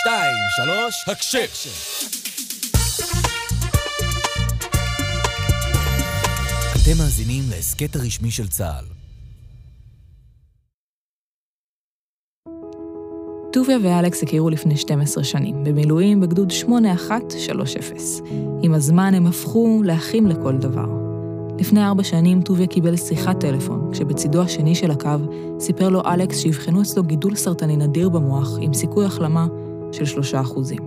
שתיים, 0.00 0.36
שלוש, 0.56 1.04
הקשב. 1.08 1.46
אתם 6.72 6.98
מאזינים 6.98 7.42
להסכת 7.50 7.96
הרשמי 7.96 8.30
של 8.30 8.48
צה"ל. 8.48 8.84
טוביה 13.52 13.78
ואלכס 13.82 14.22
הכירו 14.22 14.50
לפני 14.50 14.76
12 14.76 15.24
שנים, 15.24 15.64
במילואים 15.64 16.20
בגדוד 16.20 16.50
8130. 16.50 17.96
עם 18.62 18.74
הזמן 18.74 19.14
הם 19.14 19.26
הפכו 19.26 19.80
לאחים 19.84 20.26
לכל 20.26 20.56
דבר. 20.56 20.88
לפני 21.58 21.84
ארבע 21.84 22.04
שנים 22.04 22.42
טוביה 22.42 22.66
קיבל 22.66 22.96
שיחת 22.96 23.40
טלפון, 23.40 23.90
כשבצידו 23.92 24.42
השני 24.42 24.74
של 24.74 24.90
הקו 24.90 25.08
סיפר 25.60 25.88
לו 25.88 26.02
אלכס 26.06 26.38
שיבחנו 26.38 26.82
אצלו 26.82 27.02
גידול 27.02 27.36
סרטני 27.36 27.76
נדיר 27.76 28.08
במוח 28.08 28.48
עם 28.60 28.74
סיכוי 28.74 29.04
החלמה 29.04 29.46
של 30.04 30.20
3%. 30.42 30.80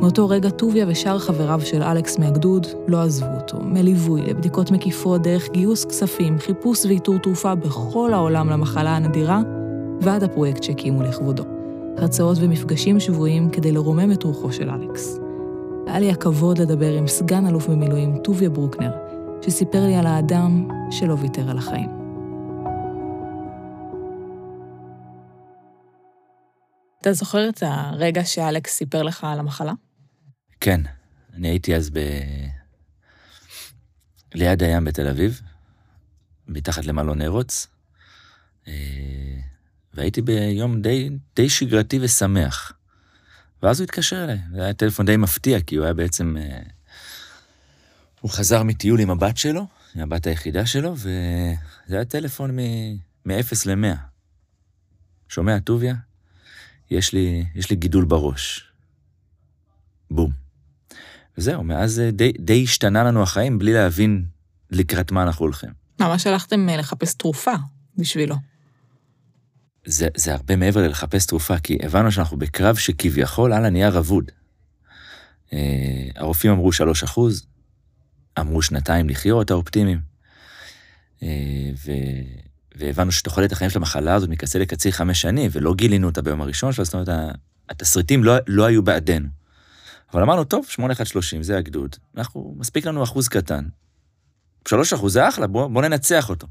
מאותו 0.00 0.28
רגע 0.28 0.50
טוביה 0.50 0.84
ושאר 0.88 1.18
חבריו 1.18 1.60
של 1.64 1.82
אלכס 1.82 2.18
מהגדוד 2.18 2.66
לא 2.88 3.02
עזבו 3.02 3.26
אותו, 3.40 3.58
מליווי 3.60 4.22
לבדיקות 4.22 4.70
מקיפות 4.70 5.22
דרך 5.22 5.50
גיוס 5.52 5.84
כספים, 5.84 6.38
חיפוש 6.38 6.84
ואיתור 6.84 7.18
תרופה 7.18 7.54
בכל 7.54 8.12
העולם 8.12 8.50
למחלה 8.50 8.96
הנדירה, 8.96 9.42
ועד 10.00 10.22
הפרויקט 10.22 10.62
שהקימו 10.62 11.02
לכבודו. 11.02 11.44
הרצאות 11.96 12.38
ומפגשים 12.40 13.00
שבויים 13.00 13.50
כדי 13.50 13.72
לרומם 13.72 14.12
את 14.12 14.22
רוחו 14.22 14.52
של 14.52 14.70
אלכס. 14.70 15.18
היה 15.86 16.00
לי 16.00 16.10
הכבוד 16.10 16.58
לדבר 16.58 16.92
עם 16.92 17.06
סגן 17.06 17.46
אלוף 17.46 17.68
במילואים 17.68 18.18
טוביה 18.18 18.50
ברוקנר, 18.50 18.90
שסיפר 19.40 19.86
לי 19.86 19.94
על 19.94 20.06
האדם 20.06 20.68
שלא 20.90 21.14
ויתר 21.20 21.50
על 21.50 21.58
החיים. 21.58 22.03
אתה 27.04 27.12
זוכר 27.12 27.48
את 27.48 27.62
הרגע 27.66 28.24
שאלכס 28.24 28.72
סיפר 28.72 29.02
לך 29.02 29.24
על 29.24 29.38
המחלה? 29.38 29.72
כן, 30.60 30.80
אני 31.34 31.48
הייתי 31.48 31.76
אז 31.76 31.90
ב... 31.90 31.98
ליד 34.34 34.62
הים 34.62 34.84
בתל 34.84 35.08
אביב, 35.08 35.40
מתחת 36.48 36.84
למלון 36.84 37.22
ארוץ, 37.22 37.66
אה, 38.68 38.72
והייתי 39.94 40.22
ביום 40.22 40.82
די, 40.82 41.10
די 41.36 41.48
שגרתי 41.48 41.98
ושמח. 42.02 42.72
ואז 43.62 43.80
הוא 43.80 43.84
התקשר 43.84 44.24
אליי, 44.24 44.38
זה 44.52 44.62
היה 44.62 44.74
טלפון 44.74 45.06
די 45.06 45.16
מפתיע, 45.16 45.60
כי 45.60 45.76
הוא 45.76 45.84
היה 45.84 45.94
בעצם... 45.94 46.36
אה, 46.36 46.62
הוא 48.20 48.30
חזר 48.30 48.62
מטיול 48.62 49.00
עם 49.00 49.10
הבת 49.10 49.36
שלו, 49.36 49.66
עם 49.94 50.02
הבת 50.02 50.26
היחידה 50.26 50.66
שלו, 50.66 50.94
וזה 50.96 51.56
היה 51.88 52.04
טלפון 52.04 52.56
מ-0 53.26 53.30
ל-100. 53.66 53.96
שומע, 55.28 55.58
טוביה? 55.58 55.94
יש 56.94 57.12
לי, 57.12 57.44
יש 57.54 57.70
לי 57.70 57.76
גידול 57.76 58.04
בראש. 58.04 58.72
בום. 60.10 60.30
וזהו, 61.38 61.64
מאז 61.64 62.02
די, 62.12 62.32
די 62.38 62.62
השתנה 62.64 63.04
לנו 63.04 63.22
החיים 63.22 63.58
בלי 63.58 63.72
להבין 63.72 64.24
לקראת 64.70 65.12
מה 65.12 65.22
אנחנו 65.22 65.44
הולכים. 65.44 65.70
ממש 66.00 66.26
הלכתם 66.26 66.68
אה, 66.68 66.76
לחפש 66.76 67.14
תרופה 67.14 67.52
בשבילו. 67.96 68.36
זה, 69.84 70.08
זה 70.16 70.34
הרבה 70.34 70.56
מעבר 70.56 70.82
ללחפש 70.82 71.26
תרופה, 71.26 71.58
כי 71.58 71.78
הבנו 71.82 72.12
שאנחנו 72.12 72.36
בקרב 72.36 72.76
שכביכול 72.76 73.52
על 73.52 73.64
הנייר 73.64 73.98
אבוד. 73.98 74.30
אה, 75.52 76.08
הרופאים 76.16 76.52
אמרו 76.52 76.72
3 76.72 77.04
אחוז, 77.04 77.46
אמרו 78.40 78.62
שנתיים 78.62 79.08
לחיות, 79.08 79.50
האופטימיים. 79.50 80.00
אה, 81.22 81.70
ו... 81.86 81.92
והבנו 82.74 83.12
שתוחלת 83.12 83.52
החיים 83.52 83.70
של 83.70 83.78
המחלה 83.78 84.14
הזאת 84.14 84.28
מקצה 84.28 84.58
לקצה 84.58 84.90
חמש 84.90 85.20
שנים, 85.20 85.50
ולא 85.52 85.74
גילינו 85.74 86.06
אותה 86.06 86.22
ביום 86.22 86.40
הראשון 86.40 86.72
שלה, 86.72 86.84
זאת 86.84 86.94
אומרת, 86.94 87.08
התסריטים 87.68 88.24
לא, 88.24 88.34
לא 88.46 88.64
היו 88.64 88.82
בעדנו. 88.82 89.28
אבל 90.12 90.22
אמרנו, 90.22 90.44
טוב, 90.44 90.66
8130, 90.68 91.42
זה 91.42 91.58
הגדוד, 91.58 91.96
אנחנו, 92.16 92.54
מספיק 92.58 92.86
לנו 92.86 93.04
אחוז 93.04 93.28
קטן. 93.28 93.64
3 94.68 94.92
אחוז 94.92 95.12
זה 95.12 95.28
אחלה, 95.28 95.46
בוא, 95.46 95.66
בוא 95.66 95.82
ננצח 95.82 96.30
אותו. 96.30 96.46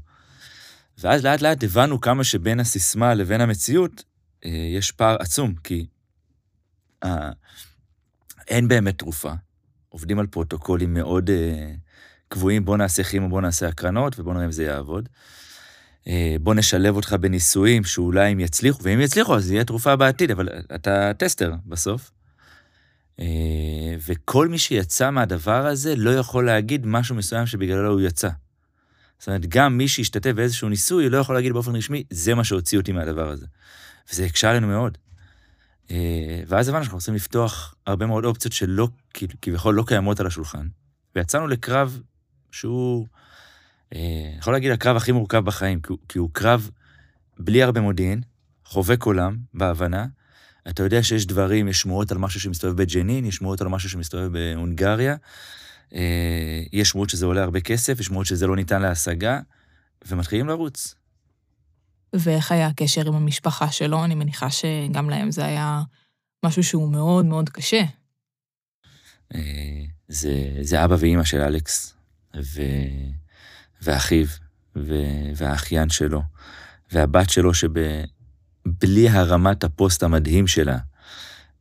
ואז 0.98 1.24
לאט 1.24 1.42
לאט 1.42 1.64
הבנו 1.64 2.00
כמה 2.00 2.24
שבין 2.24 2.60
הסיסמה 2.60 3.14
לבין 3.14 3.40
המציאות 3.40 4.04
אה, 4.44 4.50
יש 4.50 4.92
פער 4.92 5.16
עצום, 5.20 5.54
כי 5.54 5.86
אה, 7.04 7.30
אין 8.48 8.68
באמת 8.68 8.98
תרופה. 8.98 9.32
עובדים 9.88 10.18
על 10.18 10.26
פרוטוקולים 10.26 10.94
מאוד 10.94 11.30
אה, 11.30 11.72
קבועים, 12.28 12.64
בוא 12.64 12.76
נעשה 12.76 13.04
כימו, 13.04 13.28
בוא 13.28 13.40
נעשה 13.40 13.68
הקרנות, 13.68 14.18
ובוא 14.18 14.34
נראה 14.34 14.44
אם 14.44 14.52
זה 14.52 14.64
יעבוד. 14.64 15.08
אה, 16.08 16.36
בוא 16.40 16.54
נשלב 16.54 16.96
אותך 16.96 17.16
בניסויים 17.20 17.84
שאולי 17.84 18.30
הם 18.30 18.40
יצליחו, 18.40 18.82
ואם 18.82 19.00
יצליחו 19.00 19.36
אז 19.36 19.50
יהיה 19.50 19.64
תרופה 19.64 19.96
בעתיד, 19.96 20.30
אבל 20.30 20.48
אתה 20.74 21.12
טסטר 21.18 21.52
בסוף. 21.66 22.10
אה, 23.20 23.26
וכל 24.08 24.48
מי 24.48 24.58
שיצא 24.58 25.10
מהדבר 25.10 25.66
הזה 25.66 25.96
לא 25.96 26.10
יכול 26.10 26.46
להגיד 26.46 26.86
משהו 26.86 27.14
מסוים 27.14 27.46
שבגללו 27.46 27.92
הוא 27.92 28.00
יצא. 28.00 28.28
זאת 29.18 29.28
אומרת, 29.28 29.46
גם 29.46 29.78
מי 29.78 29.88
שהשתתף 29.88 30.30
באיזשהו 30.30 30.68
ניסוי 30.68 31.08
לא 31.08 31.18
יכול 31.18 31.34
להגיד 31.34 31.52
באופן 31.52 31.76
רשמי, 31.76 32.04
זה 32.10 32.34
מה 32.34 32.44
שהוציא 32.44 32.78
אותי 32.78 32.92
מהדבר 32.92 33.28
הזה. 33.28 33.46
וזה 34.12 34.24
הקשה 34.24 34.50
עלינו 34.50 34.66
מאוד. 34.66 34.98
אה, 35.90 36.42
ואז 36.46 36.68
הבנו 36.68 36.82
שאנחנו 36.82 36.98
רוצים 36.98 37.14
לפתוח 37.14 37.74
הרבה 37.86 38.06
מאוד 38.06 38.24
אופציות 38.24 38.52
שלא, 38.52 38.88
כביכול 39.42 39.74
לא 39.74 39.84
קיימות 39.86 40.20
על 40.20 40.26
השולחן. 40.26 40.66
ויצאנו 41.16 41.46
לקרב 41.46 42.00
שהוא, 42.50 43.06
אני 43.92 44.30
אה, 44.32 44.38
יכול 44.38 44.52
להגיד, 44.52 44.70
הקרב 44.70 44.96
הכי 44.96 45.12
מורכב 45.12 45.44
בחיים, 45.44 45.80
כי 45.80 45.88
הוא, 45.92 45.98
כי 46.08 46.18
הוא 46.18 46.30
קרב 46.32 46.70
בלי 47.38 47.62
הרבה 47.62 47.80
מודיעין, 47.80 48.22
חובק 48.64 49.02
עולם, 49.02 49.36
בהבנה. 49.54 50.06
אתה 50.68 50.82
יודע 50.82 51.02
שיש 51.02 51.26
דברים, 51.26 51.68
יש 51.68 51.80
שמועות 51.80 52.12
על 52.12 52.18
משהו 52.18 52.40
שמסתובב 52.40 52.82
בג'נין, 52.82 53.24
יש 53.24 53.36
שמועות 53.36 53.60
על 53.60 53.68
משהו 53.68 53.90
שמסתובב 53.90 54.32
בהונגריה, 54.32 55.16
אה, 55.94 56.62
יש 56.72 56.88
שמועות 56.88 57.10
שזה 57.10 57.26
עולה 57.26 57.42
הרבה 57.42 57.60
כסף, 57.60 58.00
יש 58.00 58.06
שמועות 58.06 58.26
שזה 58.26 58.46
לא 58.46 58.56
ניתן 58.56 58.82
להשגה, 58.82 59.40
ומתחילים 60.06 60.48
לרוץ. 60.48 60.94
ואיך 62.12 62.52
היה 62.52 62.66
הקשר 62.66 63.08
עם 63.08 63.14
המשפחה 63.14 63.70
שלו? 63.72 64.04
אני 64.04 64.14
מניחה 64.14 64.50
שגם 64.50 65.10
להם 65.10 65.30
זה 65.30 65.44
היה 65.44 65.82
משהו 66.44 66.62
שהוא 66.64 66.92
מאוד 66.92 67.24
מאוד 67.24 67.48
קשה. 67.48 67.82
אה, 69.34 69.84
זה, 70.08 70.58
זה 70.60 70.84
אבא 70.84 70.96
ואימא 70.98 71.24
של 71.24 71.40
אלכס, 71.40 71.94
ו... 72.36 72.62
ואחיו, 73.84 74.26
ו... 74.76 74.94
והאחיין 75.36 75.88
שלו, 75.88 76.22
והבת 76.92 77.30
שלו 77.30 77.54
שבלי 77.54 79.08
הרמת 79.08 79.64
הפוסט 79.64 80.02
המדהים 80.02 80.46
שלה, 80.46 80.78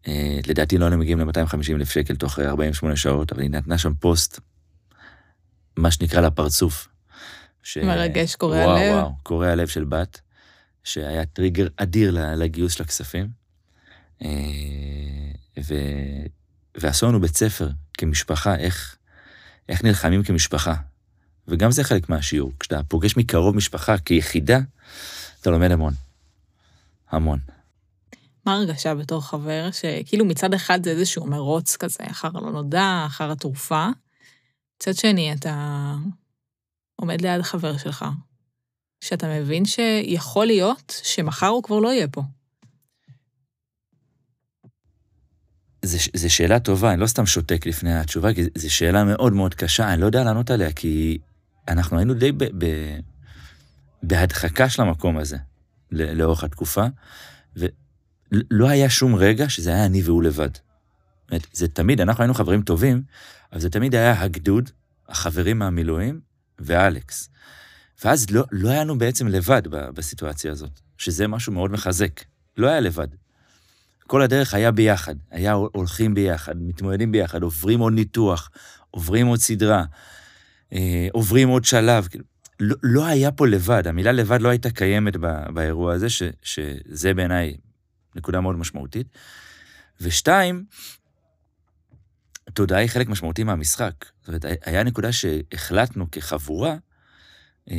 אה, 0.08 0.40
לדעתי 0.48 0.78
לא 0.78 0.86
היינו 0.86 0.98
מגיעים 0.98 1.20
ל-250 1.20 1.76
אלף 1.76 1.90
שקל 1.90 2.16
תוך 2.16 2.40
48 2.40 2.96
שעות, 2.96 3.32
אבל 3.32 3.42
היא 3.42 3.50
נתנה 3.50 3.78
שם 3.78 3.94
פוסט, 3.94 4.40
מה 5.78 5.92
שנקרא 5.92 6.22
לפרצוף. 6.22 6.88
ש... 7.64 7.78
מרגש, 7.78 8.36
קורע 8.36 8.58
וואו, 8.58 8.78
לב. 8.78 8.96
וואו, 8.96 9.12
קורע 9.24 9.56
לב 9.56 9.68
של 9.68 9.84
בת, 9.84 10.22
שהיה 10.84 11.26
טריגר 11.26 11.68
אדיר 11.78 12.18
לגיוס 12.36 12.74
של 12.74 12.84
הכספים. 12.84 13.28
אה, 14.22 14.30
ו... 15.64 15.74
ועשו 16.78 17.08
לנו 17.08 17.22
בית 17.22 17.38
ספר 17.38 17.70
כמשפחה, 17.98 18.56
איך, 18.56 18.98
איך 19.70 19.84
נלחמים 19.84 20.24
כמשפחה. 20.24 20.76
וגם 21.48 21.72
זה 21.72 21.84
חלק 21.84 22.10
מהשיעור. 22.10 22.52
כשאתה 22.60 22.84
פוגש 22.84 23.18
מקרוב 23.18 23.56
משפחה 23.56 23.98
כיחידה, 23.98 24.60
אתה 25.42 25.50
לומד 25.50 25.72
המון. 25.72 25.94
המון. 27.10 27.40
מה 28.46 28.54
הרגשה 28.54 28.96
בתור 28.96 29.22
חבר, 29.22 29.70
שכאילו 29.72 30.26
מצד 30.26 30.54
אחד 30.54 30.84
זה 30.84 30.90
איזשהו 30.90 31.26
מרוץ 31.26 31.78
כזה, 31.78 32.04
אחר 32.12 32.30
הלא 32.36 32.52
נודע, 32.52 33.04
אחר 33.06 33.32
התרופה, 33.32 33.88
מצד 34.76 34.96
שני 34.96 35.34
אתה 35.34 35.96
עומד 36.96 37.22
ליד 37.22 37.42
חבר 37.42 37.78
שלך, 37.78 38.06
שאתה 39.04 39.28
מבין 39.28 39.66
שיכול 39.66 40.46
להיות 40.46 41.02
שמחר 41.04 41.48
הוא 41.48 41.64
כבר 41.64 41.80
לא 41.80 41.94
יהיה 41.94 42.08
פה. 42.08 42.22
זו 46.14 46.30
שאלה 46.30 46.60
טובה, 46.60 46.94
אני 46.94 47.02
לא 47.02 47.08
סתם 47.08 47.26
שותק 47.26 47.66
לפני 47.66 48.00
התשובה, 48.00 48.34
כי 48.34 48.44
זו 48.56 48.74
שאלה 48.74 49.04
מאוד 49.04 49.34
מאוד 49.34 49.54
קשה, 49.56 49.94
אני 49.94 50.02
לא 50.02 50.06
יודע 50.06 50.24
לענות 50.24 50.52
עליה, 50.52 50.72
כי 50.72 51.18
אנחנו 51.68 51.98
היינו 51.98 52.14
די 52.14 52.32
ב, 52.32 52.44
ב, 52.58 52.66
בהדחקה 54.04 54.70
של 54.70 54.82
המקום 54.82 55.18
הזה 55.18 55.38
לאורך 55.92 56.44
התקופה, 56.44 56.86
ולא 57.56 58.70
היה 58.70 58.90
שום 58.90 59.16
רגע 59.16 59.50
שזה 59.50 59.70
היה 59.70 59.86
אני 59.86 60.02
והוא 60.02 60.24
לבד. 60.24 60.50
זאת 61.32 61.48
זה 61.54 61.68
תמיד, 61.68 62.02
אנחנו 62.02 62.24
היינו 62.24 62.34
חברים 62.34 62.62
טובים, 62.62 63.04
אבל 63.52 63.62
זה 63.62 63.70
תמיד 63.70 63.96
היה 63.96 64.22
הגדוד, 64.22 64.70
החברים 65.10 65.60
מהמילואים 65.60 66.20
ואלכס. 66.60 67.30
ואז 68.04 68.30
לא, 68.30 68.44
לא 68.52 68.70
היה 68.70 68.84
לנו 68.84 68.98
בעצם 68.98 69.28
לבד 69.28 69.62
בסיטואציה 69.68 70.52
הזאת, 70.52 70.80
שזה 70.98 71.28
משהו 71.28 71.54
מאוד 71.54 71.72
מחזק. 71.72 72.22
לא 72.58 72.68
היה 72.68 72.80
לבד. 72.80 73.08
כל 74.08 74.22
הדרך 74.22 74.54
היה 74.54 74.72
ביחד, 74.72 75.16
היה 75.32 75.54
הולכים 75.54 76.14
ביחד, 76.14 76.54
מתמודדים 76.58 77.12
ביחד, 77.12 77.44
עוברים 77.44 77.80
עוד 77.80 77.94
ניתוח, 77.94 78.50
עוברים 78.92 79.28
עוד 79.28 79.40
סדרה, 79.40 79.86
אה, 80.74 81.08
עוברים 81.12 81.50
עוד 81.50 81.66
שלב. 81.66 82.08
כאילו, 82.08 82.24
לא, 82.60 82.76
לא 82.84 83.06
היה 83.06 83.32
פה 83.32 83.48
לבד, 83.48 83.88
המילה 83.88 84.12
לבד 84.12 84.42
לא 84.42 84.50
הייתה 84.50 84.70
קיימת 84.70 85.18
בא, 85.18 85.52
באירוע 85.54 85.94
הזה, 85.94 86.10
ש, 86.10 86.24
שזה 86.42 87.14
בעיניי 87.14 87.58
נקודה 88.16 88.42
מאוד 88.42 88.56
משמעותית. 88.56 89.08
ושתיים, 90.02 90.66
תודעה 92.54 92.80
היא 92.80 92.90
חלק 92.90 93.08
משמעותי 93.08 93.44
מהמשחק. 93.44 94.06
זאת 94.20 94.28
אומרת, 94.28 94.46
היה 94.66 94.84
נקודה 94.84 95.12
שהחלטנו 95.12 96.12
כחבורה, 96.12 96.76
אה, 97.72 97.76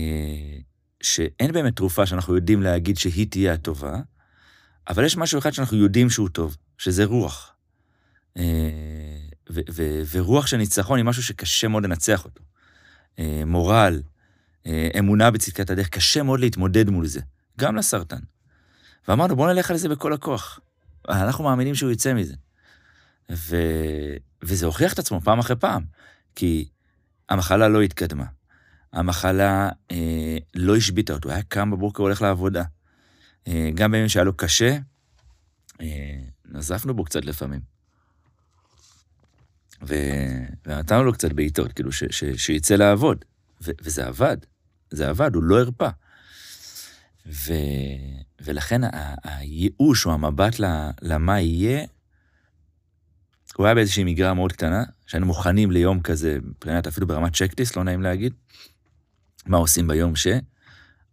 שאין 1.03 1.53
באמת 1.53 1.77
תרופה 1.77 2.07
שאנחנו 2.07 2.35
יודעים 2.35 2.63
להגיד 2.63 2.97
שהיא 2.97 3.27
תהיה 3.31 3.53
הטובה, 3.53 4.01
אבל 4.89 5.05
יש 5.05 5.17
משהו 5.17 5.39
אחד 5.39 5.51
שאנחנו 5.51 5.77
יודעים 5.77 6.11
שהוא 6.11 6.29
טוב, 6.29 6.57
שזה 6.79 7.05
רוח. 7.05 7.55
אה, 8.37 8.43
ורוח 10.11 10.47
של 10.47 10.57
ניצחון 10.57 10.99
היא 10.99 11.05
משהו 11.05 11.23
שקשה 11.23 11.69
מאוד 11.69 11.85
לנצח 11.85 12.25
אותו. 12.25 12.43
אה, 13.19 13.43
מורל, 13.47 14.03
אמונה 14.99 15.31
בצדקת 15.31 15.71
הדרך, 15.71 15.89
קשה 15.89 16.23
מאוד 16.23 16.41
להתמודד 16.41 16.91
מול 16.91 17.07
זה, 17.07 17.21
גם 17.59 17.77
לסרטן. 17.77 18.21
ואמרנו, 19.09 19.37
בואו 19.37 19.53
נלך 19.53 19.71
על 19.71 19.77
זה 19.77 19.89
בכל 19.89 20.13
הכוח. 20.13 20.61
אנחנו 21.09 21.45
מאמינים 21.45 21.75
שהוא 21.75 21.91
יצא 21.91 22.15
מזה. 22.15 22.35
ו... 23.31 23.57
וזה 24.43 24.67
הוכיח 24.67 24.93
את 24.93 24.99
עצמו 24.99 25.21
פעם 25.21 25.39
אחרי 25.39 25.57
פעם, 25.57 25.83
כי 26.35 26.69
המחלה 27.29 27.69
לא 27.69 27.83
התקדמה. 27.83 28.25
המחלה 28.93 29.69
אה, 29.91 30.37
לא 30.55 30.77
השביתה 30.77 31.13
אותו, 31.13 31.31
היה 31.31 31.43
קם 31.43 31.71
בבוקר, 31.71 32.03
הולך 32.03 32.23
לעבודה. 32.23 32.63
אה, 33.49 33.71
גם 33.75 33.93
בימים 33.93 34.09
שהיה 34.09 34.25
לו 34.25 34.37
קשה, 34.37 34.79
אה, 35.81 36.17
נזפנו 36.45 36.95
בו 36.95 37.05
קצת 37.05 37.25
לפעמים. 37.25 37.74
ונתנו 39.87 41.05
לו 41.05 41.13
קצת 41.13 41.33
בעיטות, 41.33 41.73
כאילו, 41.73 41.93
ש... 41.93 42.05
ש... 42.11 42.25
שיצא 42.25 42.75
לעבוד. 42.75 43.25
ו... 43.63 43.71
וזה 43.83 44.07
עבד, 44.07 44.37
זה 44.91 45.09
עבד, 45.09 45.35
הוא 45.35 45.43
לא 45.43 45.61
הרפא. 45.61 45.89
ו... 47.27 47.53
ולכן 48.41 48.81
הייאוש 49.25 50.07
או 50.07 50.13
המבט 50.13 50.55
למה 51.03 51.41
יהיה, 51.41 51.87
הוא 53.57 53.67
היה 53.67 53.75
באיזושהי 53.75 54.05
מגרה 54.05 54.35
מאוד 54.35 54.53
קטנה, 54.53 54.85
שהיינו 55.07 55.27
מוכנים 55.27 55.71
ליום 55.71 56.01
כזה, 56.01 56.39
מבחינת 56.43 56.87
אפילו 56.87 57.07
ברמת 57.07 57.37
צ'קליסט, 57.37 57.77
לא 57.77 57.85
נעים 57.85 58.03
להגיד, 58.03 58.33
מה 59.47 59.57
עושים 59.57 59.89
ביום 59.89 60.17
ש... 60.17 60.27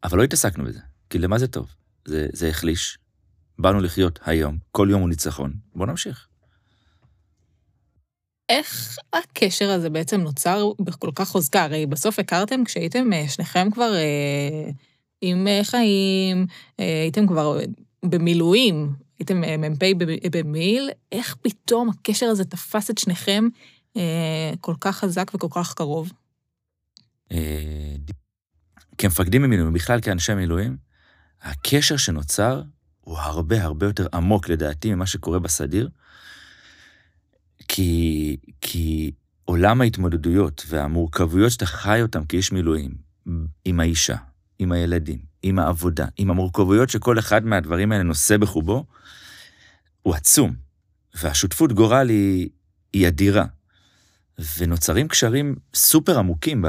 אבל 0.03 0.17
לא 0.17 0.23
התעסקנו 0.23 0.63
בזה, 0.63 0.79
כי 1.09 1.19
למה 1.19 1.37
זה 1.37 1.47
טוב? 1.47 1.75
זה, 2.05 2.27
זה 2.33 2.47
החליש. 2.47 2.97
באנו 3.59 3.79
לחיות 3.79 4.19
היום, 4.25 4.57
כל 4.71 4.87
יום 4.91 5.01
הוא 5.01 5.09
ניצחון, 5.09 5.53
בואו 5.75 5.89
נמשיך. 5.89 6.27
איך 8.51 8.97
הקשר 9.13 9.69
הזה 9.69 9.89
בעצם 9.89 10.21
נוצר 10.21 10.71
בכל 10.79 11.09
כך 11.15 11.27
חוזקה? 11.27 11.63
הרי 11.63 11.85
בסוף 11.85 12.19
הכרתם 12.19 12.63
כשהייתם 12.63 13.13
אה, 13.13 13.27
שניכם 13.27 13.71
כבר 13.71 13.93
אה, 13.95 14.71
עם 15.21 15.47
אה, 15.47 15.61
חיים, 15.63 16.47
אה, 16.79 17.01
הייתם 17.01 17.27
כבר 17.27 17.59
במילואים, 18.05 18.93
הייתם 19.19 19.43
אה, 19.43 19.57
מ"פ 19.57 19.83
במיל, 20.31 20.89
איך 21.11 21.35
פתאום 21.41 21.89
הקשר 21.89 22.25
הזה 22.25 22.45
תפס 22.45 22.89
את 22.89 22.97
שניכם 22.97 23.47
אה, 23.97 24.51
כל 24.61 24.73
כך 24.81 24.97
חזק 24.97 25.31
וכל 25.35 25.47
כך 25.51 25.73
קרוב? 25.73 26.11
כמפקדים 28.97 29.41
במילואים, 29.41 29.73
בכלל 29.73 30.01
כאנשי 30.01 30.33
מילואים, 30.33 30.77
הקשר 31.41 31.97
שנוצר 31.97 32.61
הוא 33.01 33.17
הרבה 33.17 33.63
הרבה 33.63 33.85
יותר 33.85 34.07
עמוק 34.13 34.49
לדעתי 34.49 34.93
ממה 34.93 35.05
שקורה 35.05 35.39
בסדיר, 35.39 35.89
כי, 37.73 38.37
כי 38.61 39.11
עולם 39.45 39.81
ההתמודדויות 39.81 40.65
והמורכבויות 40.69 41.51
שאתה 41.51 41.65
חי 41.65 42.01
אותם 42.01 42.25
כאיש 42.25 42.51
מילואים, 42.51 42.91
עם 43.65 43.79
האישה, 43.79 44.15
עם 44.59 44.71
הילדים, 44.71 45.19
עם 45.43 45.59
העבודה, 45.59 46.05
עם 46.17 46.31
המורכבויות 46.31 46.89
שכל 46.89 47.19
אחד 47.19 47.45
מהדברים 47.45 47.91
האלה 47.91 48.03
נושא 48.03 48.37
בחובו, 48.37 48.85
הוא 50.01 50.15
עצום. 50.15 50.53
והשותפות 51.13 51.73
גורל 51.73 52.09
היא, 52.09 52.49
היא 52.93 53.07
אדירה. 53.07 53.45
ונוצרים 54.57 55.07
קשרים 55.07 55.55
סופר 55.73 56.19
עמוקים 56.19 56.65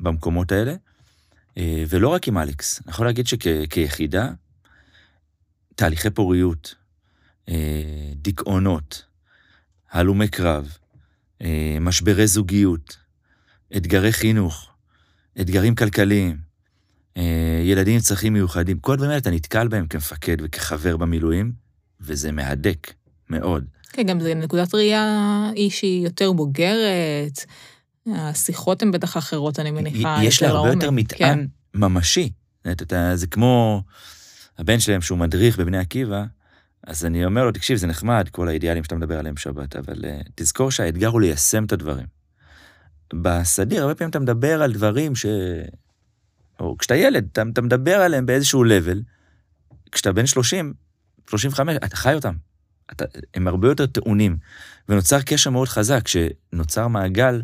במקומות 0.00 0.52
האלה, 0.52 0.74
אה, 1.58 1.84
ולא 1.88 2.08
רק 2.08 2.28
עם 2.28 2.38
אלכס. 2.38 2.80
אני 2.82 2.90
יכול 2.90 3.06
להגיד 3.06 3.26
שכיחידה, 3.26 4.30
תהליכי 5.74 6.10
פוריות, 6.10 6.74
אה, 7.48 8.12
דיכאונות, 8.14 9.07
הלומי 9.92 10.28
קרב, 10.28 10.76
אה, 11.42 11.76
משברי 11.80 12.26
זוגיות, 12.26 12.96
אתגרי 13.76 14.12
חינוך, 14.12 14.68
אתגרים 15.40 15.74
כלכליים, 15.74 16.48
ילדים 17.64 17.94
עם 17.94 18.00
צרכים 18.00 18.32
מיוחדים, 18.32 18.78
כל 18.78 18.92
הדברים 18.92 19.10
האלה 19.10 19.20
אתה 19.20 19.30
נתקל 19.30 19.68
בהם 19.68 19.86
כמפקד 19.86 20.36
וכחבר 20.40 20.96
במילואים, 20.96 21.52
וזה 22.00 22.32
מהדק 22.32 22.92
מאוד. 23.30 23.64
כן, 23.92 24.02
גם 24.02 24.20
זה 24.20 24.34
נקודת 24.34 24.74
ראייה 24.74 25.50
שהיא 25.68 26.04
יותר 26.04 26.32
בוגרת, 26.32 27.44
השיחות 28.06 28.82
הן 28.82 28.90
בטח 28.90 29.16
אחרות, 29.16 29.58
אני 29.58 29.70
מניחה. 29.70 30.18
יש 30.22 30.42
לה 30.42 30.48
הרבה 30.48 30.68
יותר 30.68 30.90
מטען 30.90 31.18
כן. 31.18 31.44
ממשי. 31.74 32.30
זה, 32.64 33.16
זה 33.16 33.26
כמו 33.26 33.82
הבן 34.58 34.80
שלהם 34.80 35.00
שהוא 35.00 35.18
מדריך 35.18 35.58
בבני 35.58 35.78
עקיבא, 35.78 36.24
אז 36.86 37.04
אני 37.04 37.24
אומר 37.24 37.44
לו, 37.44 37.52
תקשיב, 37.52 37.76
זה 37.76 37.86
נחמד, 37.86 38.28
כל 38.30 38.48
האידיאלים 38.48 38.84
שאתה 38.84 38.94
מדבר 38.94 39.18
עליהם 39.18 39.36
שבת, 39.36 39.76
אבל 39.76 40.04
uh, 40.04 40.30
תזכור 40.34 40.70
שהאתגר 40.70 41.08
הוא 41.08 41.20
ליישם 41.20 41.64
את 41.64 41.72
הדברים. 41.72 42.06
בסדיר, 43.14 43.82
הרבה 43.82 43.94
פעמים 43.94 44.10
אתה 44.10 44.18
מדבר 44.18 44.62
על 44.62 44.72
דברים 44.72 45.16
ש... 45.16 45.26
או 46.60 46.76
כשאתה 46.78 46.96
ילד, 46.96 47.28
אתה, 47.32 47.42
אתה 47.52 47.62
מדבר 47.62 47.94
עליהם 47.94 48.26
באיזשהו 48.26 48.64
level, 48.64 48.98
כשאתה 49.92 50.12
בן 50.12 50.26
30, 50.26 50.74
35, 51.30 51.76
אתה 51.76 51.96
חי 51.96 52.14
אותם. 52.14 52.34
אתה, 52.92 53.04
הם 53.34 53.48
הרבה 53.48 53.68
יותר 53.68 53.86
טעונים, 53.86 54.36
ונוצר 54.88 55.22
קשר 55.22 55.50
מאוד 55.50 55.68
חזק, 55.68 56.08
שנוצר 56.08 56.88
מעגל 56.88 57.42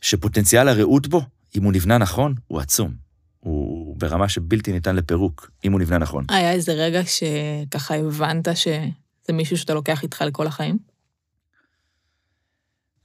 שפוטנציאל 0.00 0.68
הרעות 0.68 1.06
בו, 1.06 1.22
אם 1.56 1.62
הוא 1.62 1.72
נבנה 1.72 1.98
נכון, 1.98 2.34
הוא 2.46 2.60
עצום. 2.60 2.94
הוא 3.40 3.87
ברמה 3.98 4.28
שבלתי 4.28 4.72
ניתן 4.72 4.96
לפירוק, 4.96 5.50
אם 5.64 5.72
הוא 5.72 5.80
נבנה 5.80 5.98
נכון. 5.98 6.24
היה 6.28 6.52
איזה 6.52 6.72
רגע 6.72 7.00
שככה 7.04 7.94
הבנת 7.94 8.48
שזה 8.54 9.32
מישהו 9.32 9.56
שאתה 9.56 9.74
לוקח 9.74 10.02
איתך 10.02 10.24
לכל 10.26 10.46
החיים? 10.46 10.78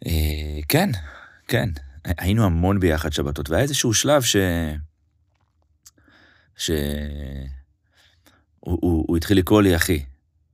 אה, 0.06 0.60
כן, 0.68 0.90
כן. 1.48 1.69
היינו 2.06 2.45
המון 2.45 2.80
ביחד 2.80 3.13
שבתות, 3.13 3.50
והיה 3.50 3.63
איזשהו 3.63 3.94
שלב 3.94 4.22
ש... 4.22 4.36
ש... 6.56 6.72
הוא, 8.60 8.80
הוא, 8.81 9.06
הוא 9.07 9.18
התחיל 9.18 9.38
לקרוא 9.38 9.62
לי 9.62 9.75
אחי. 9.75 10.06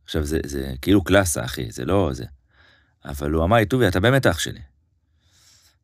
עכשיו, 0.04 0.26
זה, 0.26 0.40
זה 0.46 0.74
כאילו 0.82 1.04
קלאסה, 1.04 1.46
אחי, 1.46 1.72
זה 1.72 1.86
לא 1.86 2.10
זה. 2.14 2.26
אבל 3.06 3.32
הוא 3.32 3.44
אמר 3.44 3.58
לי, 3.58 3.66
טובי, 3.66 3.88
אתה 3.88 4.00
באמת 4.00 4.28
אח 4.28 4.40
שלי. 4.40 4.62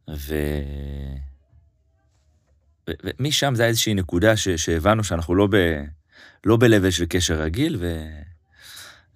ו... 0.10 0.36
ומשם 2.90 3.56
זה 3.56 3.64
היה 3.64 3.70
איזושהי 3.70 3.94
נקודה 3.94 4.38
ש... 4.38 4.50
שהבנו 4.50 5.04
שאנחנו 5.04 5.36
לא, 5.36 5.48
ב... 5.52 5.56
לא 6.46 6.58
ב 6.58 6.92
של 6.92 7.06
קשר 7.06 7.42
רגיל, 7.42 7.84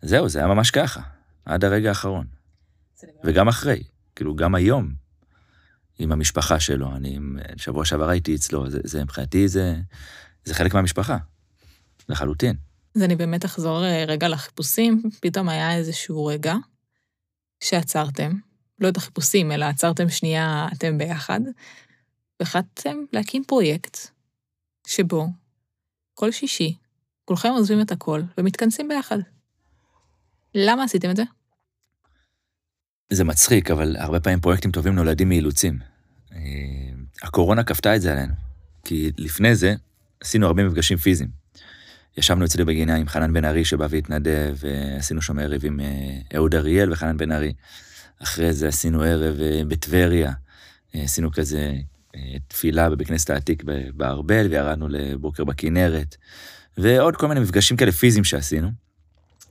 וזהו, 0.03 0.29
זה 0.29 0.39
היה 0.39 0.47
ממש 0.47 0.71
ככה, 0.71 1.01
עד 1.45 1.65
הרגע 1.65 1.89
האחרון. 1.89 2.25
וגם 3.23 3.47
אחרי, 3.47 3.83
כאילו, 4.15 4.35
גם 4.35 4.55
היום, 4.55 4.93
עם 5.99 6.11
המשפחה 6.11 6.59
שלו, 6.59 6.95
אני 6.95 7.19
שבוע 7.57 7.85
שעבר 7.85 8.09
הייתי 8.09 8.35
אצלו, 8.35 8.69
זה, 8.69 8.79
זה 8.83 9.03
מבחינתי, 9.03 9.47
זה, 9.47 9.75
זה 10.45 10.53
חלק 10.53 10.73
מהמשפחה, 10.73 11.17
לחלוטין. 12.09 12.55
אז 12.95 13.03
אני 13.03 13.15
באמת 13.15 13.45
אחזור 13.45 13.85
אה, 13.85 14.05
רגע 14.07 14.27
לחיפושים, 14.27 15.01
פתאום 15.21 15.49
היה 15.49 15.75
איזשהו 15.75 16.25
רגע 16.25 16.55
שעצרתם, 17.63 18.31
לא 18.79 18.89
את 18.89 18.97
החיפושים, 18.97 19.51
אלא 19.51 19.65
עצרתם 19.65 20.09
שנייה 20.09 20.67
אתם 20.77 20.97
ביחד, 20.97 21.39
והחלטתם 22.39 22.98
להקים 23.13 23.43
פרויקט 23.43 23.98
שבו 24.88 25.27
כל 26.13 26.31
שישי 26.31 26.75
כולכם 27.25 27.50
עוזבים 27.50 27.81
את 27.81 27.91
הכל 27.91 28.22
ומתכנסים 28.38 28.88
ביחד. 28.88 29.17
למה 30.55 30.84
עשיתם 30.84 31.10
את 31.10 31.15
זה? 31.15 31.24
זה 33.10 33.24
מצחיק, 33.24 33.72
אבל 33.72 33.96
הרבה 34.00 34.19
פעמים 34.19 34.39
פרויקטים 34.39 34.72
טובים 34.72 34.96
נולדים 34.96 35.29
מאילוצים. 35.29 35.79
אה, 36.31 36.39
הקורונה 37.24 37.63
כפתה 37.63 37.96
את 37.96 38.01
זה 38.01 38.12
עלינו, 38.12 38.34
כי 38.86 39.12
לפני 39.17 39.55
זה 39.55 39.75
עשינו 40.22 40.48
הרבה 40.48 40.63
מפגשים 40.63 40.98
פיזיים. 40.98 41.29
ישבנו 42.17 42.46
אצלי 42.46 42.65
בגינה 42.65 42.96
עם 42.96 43.08
חנן 43.08 43.34
בן 43.34 43.46
ארי 43.46 43.65
שבא 43.65 43.88
והתנדב, 43.89 44.55
ועשינו 44.55 45.22
שם 45.22 45.39
ערב 45.39 45.65
עם 45.65 45.79
אה, 45.79 46.19
אהוד 46.36 46.55
אריאל 46.55 46.91
וחנן 46.91 47.17
בן 47.17 47.31
ארי. 47.31 47.53
אחרי 48.24 48.53
זה 48.53 48.67
עשינו 48.67 49.01
ערב 49.01 49.39
אה, 49.41 49.62
בטבריה, 49.67 50.34
עשינו 50.93 51.31
כזה 51.31 51.74
תפילה 52.47 52.89
בבית 52.89 53.07
כנסת 53.07 53.29
העתיק 53.29 53.63
בארבל, 53.93 54.47
וירדנו 54.49 54.87
לבוקר 54.89 55.43
בכנרת, 55.43 56.15
ועוד 56.77 57.15
כל 57.15 57.27
מיני 57.27 57.39
מפגשים 57.39 57.77
כאלה 57.77 57.91
פיזיים 57.91 58.23
שעשינו. 58.23 58.69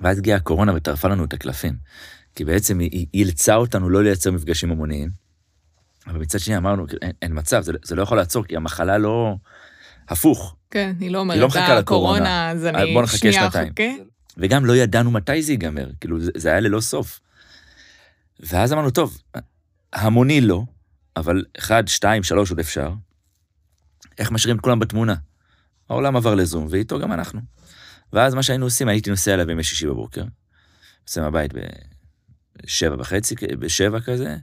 ואז 0.00 0.18
הגיעה 0.18 0.36
הקורונה 0.36 0.72
וטרפה 0.74 1.08
לנו 1.08 1.24
את 1.24 1.32
הקלפים. 1.32 1.76
כי 2.34 2.44
בעצם 2.44 2.78
היא 2.78 3.06
אילצה 3.14 3.54
אותנו 3.54 3.90
לא 3.90 4.02
לייצר 4.02 4.30
מפגשים 4.30 4.70
המוניים. 4.70 5.10
אבל 6.06 6.18
מצד 6.18 6.38
שני 6.40 6.56
אמרנו, 6.56 6.86
אין, 7.02 7.12
אין 7.22 7.32
מצב, 7.34 7.62
זה, 7.62 7.72
זה 7.84 7.94
לא 7.94 8.02
יכול 8.02 8.16
לעצור, 8.16 8.44
כי 8.44 8.56
המחלה 8.56 8.98
לא... 8.98 9.36
הפוך. 10.08 10.56
כן, 10.70 10.92
היא 11.00 11.10
לא 11.10 11.18
אומרת, 11.18 11.34
היא 11.34 11.42
לא 11.42 11.48
מחכה 11.48 11.78
לקורונה, 11.78 12.50
אז 12.50 12.66
אני 12.66 12.94
בוא 12.94 13.02
נחכה 13.02 13.32
שנתיים. 13.32 13.72
וגם 14.36 14.64
לא 14.64 14.76
ידענו 14.76 15.10
מתי 15.10 15.42
זה 15.42 15.52
ייגמר, 15.52 15.90
כאילו, 16.00 16.20
זה, 16.20 16.30
זה 16.36 16.48
היה 16.48 16.60
ללא 16.60 16.80
סוף. 16.80 17.20
ואז 18.40 18.72
אמרנו, 18.72 18.90
טוב, 18.90 19.18
המוני 19.92 20.40
לא, 20.40 20.62
אבל 21.18 21.44
אחד, 21.58 21.88
שתיים, 21.88 22.22
שלוש 22.22 22.50
עוד 22.50 22.58
אפשר. 22.58 22.92
איך 24.18 24.30
משאירים 24.30 24.56
את 24.56 24.62
כולם 24.62 24.78
בתמונה? 24.78 25.14
העולם 25.88 26.16
עבר 26.16 26.34
לזום, 26.34 26.66
ואיתו 26.70 26.98
גם 26.98 27.12
אנחנו. 27.12 27.40
ואז 28.12 28.34
מה 28.34 28.42
שהיינו 28.42 28.66
עושים, 28.66 28.88
הייתי 28.88 29.10
נוסע 29.10 29.34
אליו 29.34 29.46
בימי 29.46 29.64
שישי 29.64 29.86
בבוקר, 29.86 30.24
יוצא 31.02 31.20
מהבית 31.20 31.52
בשבע 32.62 32.96
וחצי, 32.98 33.34
בשבע 33.58 34.00
כזה, 34.00 34.36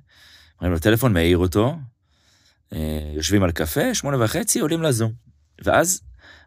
מראים 0.61 0.73
לו 0.73 0.79
טלפון, 0.79 1.13
מעיר 1.13 1.37
אותו, 1.37 1.77
אה, 2.73 3.11
יושבים 3.15 3.43
על 3.43 3.51
קפה, 3.51 3.95
שמונה 3.95 4.23
וחצי, 4.23 4.59
עולים 4.59 4.81
לזום. 4.81 5.11
ואז 5.63 6.01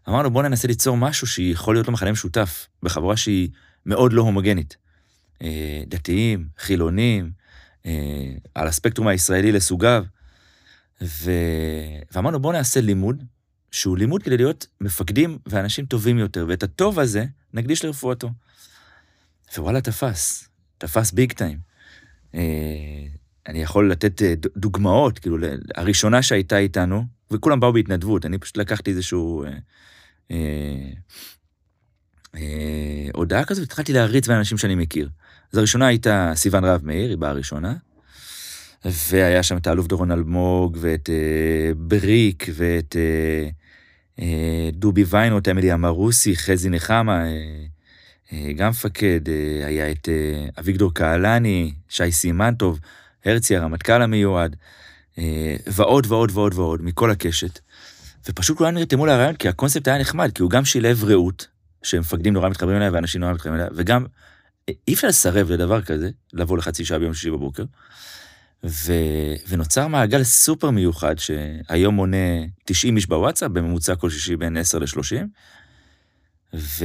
אמרנו, 0.08 0.30
בואו 0.30 0.49
ננסה 0.49 0.68
ליצור 0.68 0.97
משהו 0.97 1.26
שיכול 1.26 1.75
להיות 1.75 1.87
לו 1.87 1.92
מכנה 1.92 2.12
משותף, 2.12 2.68
בחבורה 2.82 3.16
שהיא 3.16 3.49
מאוד 3.87 4.12
לא 4.12 4.23
הומוגנית. 4.23 4.76
אה, 5.42 5.82
דתיים, 5.87 6.49
חילונים, 6.58 7.30
אה, 7.87 8.32
על 8.54 8.68
הספקטרום 8.68 9.08
הישראלי 9.08 9.52
לסוגיו. 9.52 10.04
ו... 11.02 11.31
ואמרנו, 12.12 12.40
בואו 12.40 12.52
נעשה 12.52 12.81
לימוד, 12.81 13.25
שהוא 13.71 13.99
לימוד 13.99 14.23
כדי 14.23 14.37
להיות 14.37 14.67
מפקדים 14.81 15.38
ואנשים 15.47 15.87
טובים 15.87 16.19
יותר, 16.19 16.47
ואת 16.49 16.62
הטוב 16.62 16.99
הזה 16.99 17.25
נקדיש 17.55 17.85
לרפואתו. 17.85 18.31
ווואלה, 19.57 19.81
תפס, 19.81 20.49
תפס 20.78 21.12
ביג 21.12 21.33
טיים. 21.33 21.59
אני 23.49 23.62
יכול 23.62 23.90
לתת 23.90 24.23
דוגמאות, 24.57 25.19
כאילו, 25.19 25.37
הראשונה 25.75 26.23
שהייתה 26.23 26.59
איתנו, 26.59 27.05
וכולם 27.31 27.61
באו 27.61 27.73
בהתנדבות, 27.73 28.26
אני 28.26 28.38
פשוט 28.38 28.57
לקחתי 28.57 28.90
איזשהו... 28.90 29.45
אה, 29.45 29.50
אה, 30.31 30.90
אה, 32.35 33.09
הודעה 33.14 33.45
כזאת, 33.45 33.61
והתחלתי 33.61 33.93
להריץ 33.93 34.28
באנשים 34.28 34.59
שאני 34.59 34.75
מכיר. 34.75 35.09
אז 35.52 35.59
הראשונה 35.59 35.87
הייתה 35.87 36.33
סיוון 36.35 36.64
רהב 36.64 36.85
מאיר, 36.85 37.09
היא 37.09 37.19
באה 37.19 37.31
הראשונה, 37.31 37.75
והיה 38.85 39.42
שם 39.42 39.56
את 39.56 39.66
האלוף 39.66 39.87
דורון 39.87 40.11
אלמוג, 40.11 40.78
ואת 40.80 41.11
אה, 41.11 41.75
בריק, 41.76 42.47
ואת 42.54 42.97
אה, 42.97 43.49
אה, 44.20 44.70
דובי 44.73 45.04
ויינות, 45.08 45.49
אמילי 45.49 45.75
אמרוסי, 45.75 46.37
חזי 46.37 46.70
נחמה, 46.70 47.26
אה, 47.26 47.64
אה, 48.32 48.52
גם 48.52 48.70
מפקד, 48.70 49.28
אה, 49.28 49.66
היה 49.66 49.90
את 49.90 50.08
אה, 50.08 50.47
אביגדור 50.58 50.94
קהלני, 50.94 51.73
שי 51.88 52.12
סימנטוב, 52.12 52.80
הרצי 53.25 53.56
הרמטכ"ל 53.56 54.02
המיועד, 54.02 54.56
אה, 55.18 55.56
ועוד 55.66 56.06
ועוד 56.08 56.30
ועוד 56.35 56.54
ועוד, 56.54 56.82
מכל 56.82 57.11
הקשת. 57.11 57.58
ופשוט 58.28 58.58
כולם 58.58 58.75
נרתמו 58.75 59.06
לרעיון, 59.06 59.35
כי 59.35 59.49
הקונספט 59.49 59.88
היה 59.88 59.99
נחמד, 59.99 60.32
כי 60.35 60.42
הוא 60.42 60.50
גם 60.50 60.64
שילב 60.64 61.04
רעות, 61.04 61.47
שמפקדים 61.82 62.32
נורא 62.32 62.49
מתחברים 62.49 62.76
אליה 62.76 62.90
ואנשים 62.92 63.20
נורא 63.20 63.32
מתחברים 63.32 63.54
אליה, 63.54 63.68
וגם 63.75 64.06
אי 64.88 64.94
אפשר 64.94 65.08
לסרב 65.08 65.50
לדבר 65.50 65.82
כזה, 65.82 66.11
לבוא 66.32 66.58
לחצי 66.58 66.85
שעה 66.85 66.99
ביום 66.99 67.14
שישי 67.14 67.30
בבוקר. 67.30 67.64
ו... 68.65 68.93
ונוצר 69.49 69.87
מעגל 69.87 70.23
סופר 70.23 70.71
מיוחד, 70.71 71.15
שהיום 71.19 71.95
מונה 71.95 72.17
90 72.65 72.97
איש 72.97 73.07
בוואטסאפ, 73.07 73.50
בממוצע 73.50 73.97
כל 73.97 74.11
שישי 74.11 74.37
בין 74.37 74.57
10 74.57 74.79
ל-30, 74.79 75.17
ו... 76.55 76.85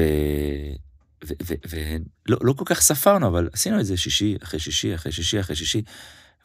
ולא 1.70 2.38
לא 2.42 2.53
כל 2.53 2.65
כך 2.68 2.82
ספרנו, 2.82 3.27
אבל 3.27 3.50
עשינו 3.53 3.80
את 3.80 3.86
זה 3.86 3.98
שישי 3.98 4.38
אחרי 4.44 4.60
שישי 4.60 4.96
אחרי 4.96 5.12
שישי 5.12 5.39
אחרי 5.39 5.56
שישי, 5.56 5.82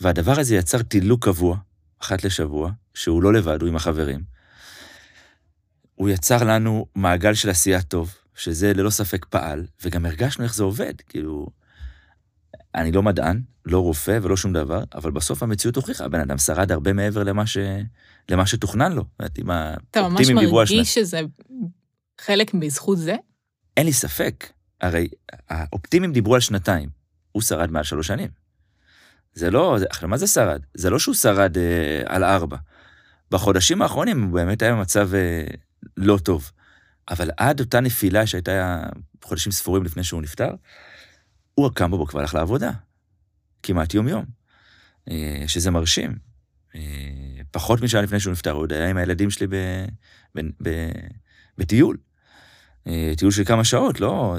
והדבר 0.00 0.40
הזה 0.40 0.56
יצר 0.56 0.82
תדלוק 0.82 1.24
קבוע, 1.24 1.56
אחת 2.02 2.24
לשבוע, 2.24 2.70
שהוא 2.94 3.22
לא 3.22 3.32
לבד, 3.32 3.60
הוא 3.60 3.68
עם 3.68 3.76
החברים. 3.76 4.20
הוא 5.94 6.08
יצר 6.08 6.44
לנו 6.44 6.86
מעגל 6.94 7.34
של 7.34 7.50
עשייה 7.50 7.82
טוב, 7.82 8.14
שזה 8.34 8.72
ללא 8.74 8.90
ספק 8.90 9.24
פעל, 9.24 9.66
וגם 9.82 10.06
הרגשנו 10.06 10.44
איך 10.44 10.54
זה 10.54 10.62
עובד, 10.62 10.94
כאילו... 11.08 11.57
אני 12.74 12.92
לא 12.92 13.02
מדען, 13.02 13.42
לא 13.66 13.78
רופא 13.78 14.18
ולא 14.22 14.36
שום 14.36 14.52
דבר, 14.52 14.84
אבל 14.94 15.10
בסוף 15.10 15.42
המציאות 15.42 15.76
הוכיחה, 15.76 16.04
הבן 16.04 16.20
אדם 16.20 16.38
שרד 16.38 16.72
הרבה 16.72 16.92
מעבר 16.92 17.22
למה, 17.22 17.46
ש... 17.46 17.58
למה 18.28 18.46
שתוכנן 18.46 18.92
לו. 18.92 19.04
אתה 19.90 20.08
ממש 20.08 20.30
מרגיש 20.30 20.94
שזה 20.94 21.20
חלק 22.20 22.54
בזכות 22.54 22.98
זה? 22.98 23.16
אין 23.76 23.86
לי 23.86 23.92
ספק. 23.92 24.52
הרי 24.80 25.08
האופטימים 25.48 26.12
דיברו 26.12 26.34
על 26.34 26.40
שנתיים, 26.40 26.88
הוא 27.32 27.42
שרד 27.42 27.70
מעל 27.70 27.84
שלוש 27.84 28.06
שנים. 28.06 28.28
זה 29.34 29.50
לא, 29.50 29.78
אחרי 29.90 30.08
מה 30.08 30.16
זה 30.16 30.26
שרד? 30.26 30.60
זה 30.74 30.90
לא 30.90 30.98
שהוא 30.98 31.14
שרד 31.14 31.58
אה, 31.58 32.02
על 32.06 32.24
ארבע. 32.24 32.56
בחודשים 33.30 33.82
האחרונים 33.82 34.22
הוא 34.22 34.32
באמת 34.32 34.62
היה 34.62 34.72
במצב 34.72 35.14
אה, 35.14 35.44
לא 35.96 36.18
טוב. 36.18 36.50
אבל 37.10 37.30
עד 37.36 37.60
אותה 37.60 37.80
נפילה 37.80 38.26
שהייתה 38.26 38.82
חודשים 39.24 39.52
ספורים 39.52 39.84
לפני 39.84 40.04
שהוא 40.04 40.22
נפטר, 40.22 40.50
הוא 41.58 41.70
קם 41.74 41.90
בבוקר 41.90 42.16
והלך 42.16 42.34
לעבודה. 42.34 42.70
כמעט 43.62 43.94
יום-יום. 43.94 44.24
אה, 45.10 45.44
שזה 45.46 45.70
מרשים. 45.70 46.18
אה, 46.74 46.80
פחות 47.50 47.80
משעה 47.80 48.02
לפני 48.02 48.20
שהוא 48.20 48.32
נפטר, 48.32 48.50
הוא 48.50 48.62
עוד 48.62 48.72
היה 48.72 48.90
עם 48.90 48.96
הילדים 48.96 49.30
שלי 49.30 49.46
ב, 49.46 49.54
ב, 50.34 50.40
ב, 50.62 50.70
בטיול. 51.58 51.96
אה, 52.86 53.12
טיול 53.16 53.30
של 53.30 53.44
כמה 53.44 53.64
שעות, 53.64 54.00
לא... 54.00 54.36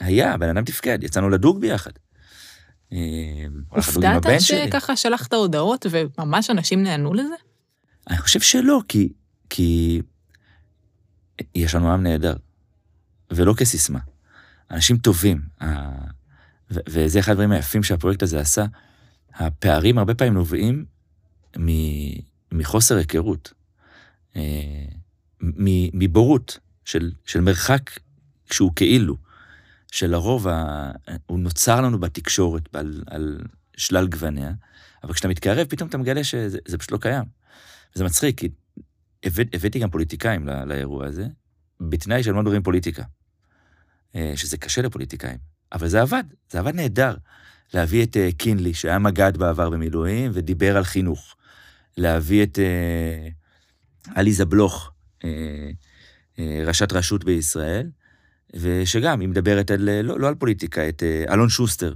היה, 0.00 0.36
בן 0.36 0.48
אדם 0.48 0.64
תפקד, 0.64 1.04
יצאנו 1.04 1.28
לדוג 1.28 1.60
ביחד. 1.60 1.90
הופתעת 3.68 4.22
שככה 4.38 4.96
שלחת 4.96 5.32
הודעות 5.32 5.86
וממש 5.90 6.50
אנשים 6.50 6.82
נענו 6.82 7.14
לזה? 7.14 7.34
אני 8.10 8.18
חושב 8.18 8.40
שלא, 8.40 8.80
כי, 8.88 9.12
כי 9.50 10.00
יש 11.54 11.74
לנו 11.74 11.92
עם 11.92 12.02
נהדר, 12.02 12.36
ולא 13.30 13.54
כסיסמה. 13.56 13.98
אנשים 14.70 14.96
טובים, 14.96 15.40
וזה 16.70 17.18
אחד 17.18 17.32
הדברים 17.32 17.52
היפים 17.52 17.82
שהפרויקט 17.82 18.22
הזה 18.22 18.40
עשה. 18.40 18.64
הפערים 19.34 19.98
הרבה 19.98 20.14
פעמים 20.14 20.34
נובעים 20.34 20.84
מחוסר 22.52 22.96
היכרות, 22.96 23.52
אה, 24.36 24.84
מבורות 25.92 26.58
של, 26.84 27.12
של 27.24 27.40
מרחק 27.40 27.90
שהוא 28.52 28.72
כאילו. 28.76 29.16
שלרוב 29.92 30.48
ה... 30.48 30.90
הוא 31.26 31.38
נוצר 31.38 31.80
לנו 31.80 32.00
בתקשורת 32.00 32.74
על, 32.74 33.02
על 33.06 33.40
שלל 33.76 34.08
גווניה, 34.08 34.52
אבל 35.04 35.12
כשאתה 35.12 35.28
מתקרב, 35.28 35.66
פתאום 35.66 35.88
אתה 35.88 35.98
מגלה 35.98 36.24
שזה 36.24 36.78
פשוט 36.78 36.92
לא 36.92 36.98
קיים. 36.98 37.24
וזה 37.94 38.04
מצחיק, 38.04 38.38
כי 38.38 38.48
הבא, 39.24 39.42
הבאתי 39.52 39.78
גם 39.78 39.90
פוליטיקאים 39.90 40.46
לא, 40.46 40.64
לאירוע 40.64 41.06
הזה, 41.06 41.26
בתנאי 41.80 42.22
שהם 42.22 42.34
לא 42.34 42.42
מדברים 42.42 42.62
פוליטיקה. 42.62 43.02
אה, 44.14 44.32
שזה 44.36 44.56
קשה 44.56 44.82
לפוליטיקאים. 44.82 45.38
אבל 45.72 45.88
זה 45.88 46.02
עבד, 46.02 46.24
זה 46.50 46.58
עבד 46.58 46.74
נהדר. 46.74 47.14
להביא 47.74 48.04
את 48.04 48.16
uh, 48.16 48.36
קינלי, 48.36 48.74
שהיה 48.74 48.98
מג"ד 48.98 49.36
בעבר 49.36 49.70
במילואים, 49.70 50.30
ודיבר 50.34 50.76
על 50.76 50.84
חינוך. 50.84 51.36
להביא 51.96 52.42
את 52.42 52.58
uh, 52.58 54.12
עליזה 54.14 54.44
בלוך, 54.44 54.90
uh, 55.22 55.26
ראשת 56.66 56.92
רשות 56.92 57.24
בישראל, 57.24 57.90
ושגם, 58.54 59.20
היא 59.20 59.28
מדברת 59.28 59.70
על, 59.70 60.00
לא, 60.02 60.20
לא 60.20 60.28
על 60.28 60.34
פוליטיקה, 60.34 60.88
את 60.88 61.02
אלון 61.28 61.48
שוסטר. 61.48 61.94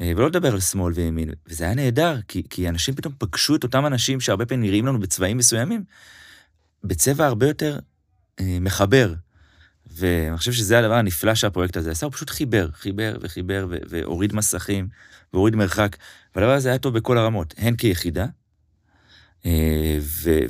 ולא 0.00 0.26
לדבר 0.26 0.52
על 0.52 0.60
שמאל 0.60 0.92
וימין. 0.92 1.30
וזה 1.46 1.64
היה 1.64 1.74
נהדר, 1.74 2.20
כי, 2.28 2.42
כי 2.50 2.68
אנשים 2.68 2.94
פתאום 2.94 3.14
פגשו 3.18 3.56
את 3.56 3.62
אותם 3.62 3.86
אנשים 3.86 4.20
שהרבה 4.20 4.46
פעמים 4.46 4.62
נראים 4.62 4.86
לנו 4.86 5.00
בצבעים 5.00 5.36
מסוימים, 5.36 5.84
בצבע 6.84 7.26
הרבה 7.26 7.48
יותר 7.48 7.78
מחבר. 8.40 9.14
ואני 9.96 10.38
חושב 10.38 10.52
שזה 10.52 10.78
הדבר 10.78 10.94
הנפלא 10.94 11.34
שהפרויקט 11.34 11.76
הזה 11.76 11.90
עשה, 11.90 12.06
הוא 12.06 12.12
פשוט 12.12 12.30
חיבר, 12.30 12.68
חיבר 12.72 13.16
וחיבר 13.20 13.66
והוריד 13.88 14.34
מסכים, 14.34 14.88
והוריד 15.32 15.56
מרחק, 15.56 15.96
והדבר 16.34 16.52
הזה 16.52 16.68
היה 16.68 16.78
טוב 16.78 16.98
בכל 16.98 17.18
הרמות, 17.18 17.54
הן 17.58 17.76
כיחידה, 17.76 18.26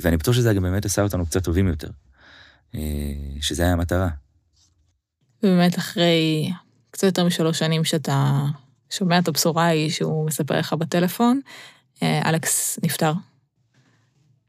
ואני 0.01 0.17
בטוח 0.17 0.35
שזה 0.35 0.53
גם 0.53 0.63
באמת 0.63 0.85
עשה 0.85 1.01
אותנו 1.01 1.25
קצת 1.25 1.43
טובים 1.43 1.67
יותר, 1.67 1.89
שזה 3.41 3.63
היה 3.63 3.73
המטרה. 3.73 4.09
ובאמת 5.43 5.77
אחרי 5.77 6.51
קצת 6.91 7.03
יותר 7.03 7.25
משלוש 7.25 7.59
שנים 7.59 7.83
שאתה 7.83 8.45
שומע 8.89 9.19
את 9.19 9.27
הבשורה 9.27 9.65
ההיא 9.65 9.89
שהוא 9.89 10.27
מספר 10.27 10.59
לך 10.59 10.73
בטלפון, 10.73 11.39
אה, 12.03 12.29
אלכס 12.29 12.79
נפטר. 12.83 13.13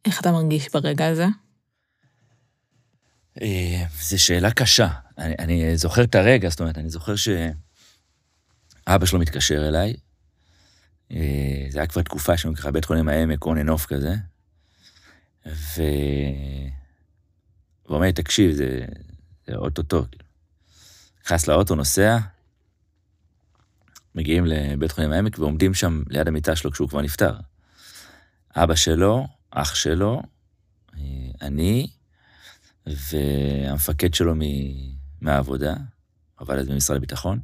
איך 0.05 0.21
אתה 0.21 0.33
מרגיש 0.33 0.69
ברגע 0.73 1.07
הזה? 1.07 1.26
אה, 3.42 3.85
זו 4.00 4.23
שאלה 4.23 4.50
קשה. 4.50 4.88
אני, 5.18 5.35
אני 5.38 5.76
זוכר 5.76 6.04
את 6.04 6.14
הרגע, 6.14 6.49
זאת 6.49 6.61
אומרת, 6.61 6.78
אני 6.78 6.90
זוכר 6.90 7.14
שאבא 7.16 7.47
שלו 9.07 9.18
מתקשר 9.18 9.68
אליי. 9.68 9.95
אה, 11.12 11.66
זה 11.68 11.78
היה 11.78 11.87
כבר 11.87 12.02
תקופה 12.02 12.37
שהוא 12.37 12.54
ככה 12.54 12.71
בית 12.71 12.85
חולים 12.85 13.09
העמק, 13.09 13.47
און 13.47 13.59
אנ 13.59 13.68
אוף 13.68 13.87
כזה. 13.87 14.14
ו... 15.47 15.83
הוא 17.83 17.95
אומר 17.95 18.07
לי, 18.07 18.12
תקשיב, 18.12 18.52
זה, 18.52 18.85
זה 19.47 19.57
אוטוטו. 19.57 20.04
נכנס 21.25 21.49
לאוטו, 21.49 21.75
נוסע, 21.75 22.18
מגיעים 24.14 24.47
לבית 24.47 24.92
חולים 24.92 25.12
העמק 25.12 25.38
ועומדים 25.38 25.75
שם 25.75 26.02
ליד 26.09 26.28
המיטה 26.28 26.57
שלו 26.57 26.71
כשהוא 26.71 26.88
כבר 26.88 27.00
נפטר. 27.02 27.35
אבא 28.57 28.75
שלו, 28.75 29.26
אח 29.50 29.75
שלו, 29.75 30.23
אני, 31.42 31.90
והמפקד 32.88 34.14
שלו 34.14 34.35
מהעבודה, 35.21 35.75
עבד 36.37 36.59
אז 36.59 36.68
במשרד 36.68 36.97
הביטחון. 36.97 37.40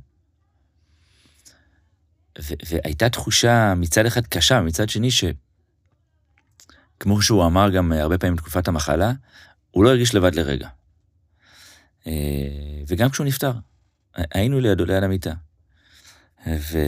ו- 2.43 2.55
והייתה 2.69 3.09
תחושה 3.09 3.75
מצד 3.77 4.07
אחד 4.07 4.27
קשה, 4.27 4.61
מצד 4.61 4.89
שני 4.89 5.09
שכמו 5.11 7.23
שהוא 7.23 7.47
אמר 7.47 7.71
גם 7.71 7.93
הרבה 7.93 8.19
פעמים 8.19 8.37
בתקופת 8.37 8.69
המחלה, 8.69 9.13
הוא 9.71 9.85
לא 9.85 9.91
הרגיש 9.91 10.15
לבד 10.15 10.35
לרגע. 10.35 10.69
אה, 12.07 12.83
וגם 12.89 13.11
כשהוא 13.11 13.27
נפטר, 13.27 13.53
היינו 14.15 14.61
לידו, 14.61 14.85
ליד 14.85 15.03
המיטה. 15.03 15.35
ו... 16.47 16.79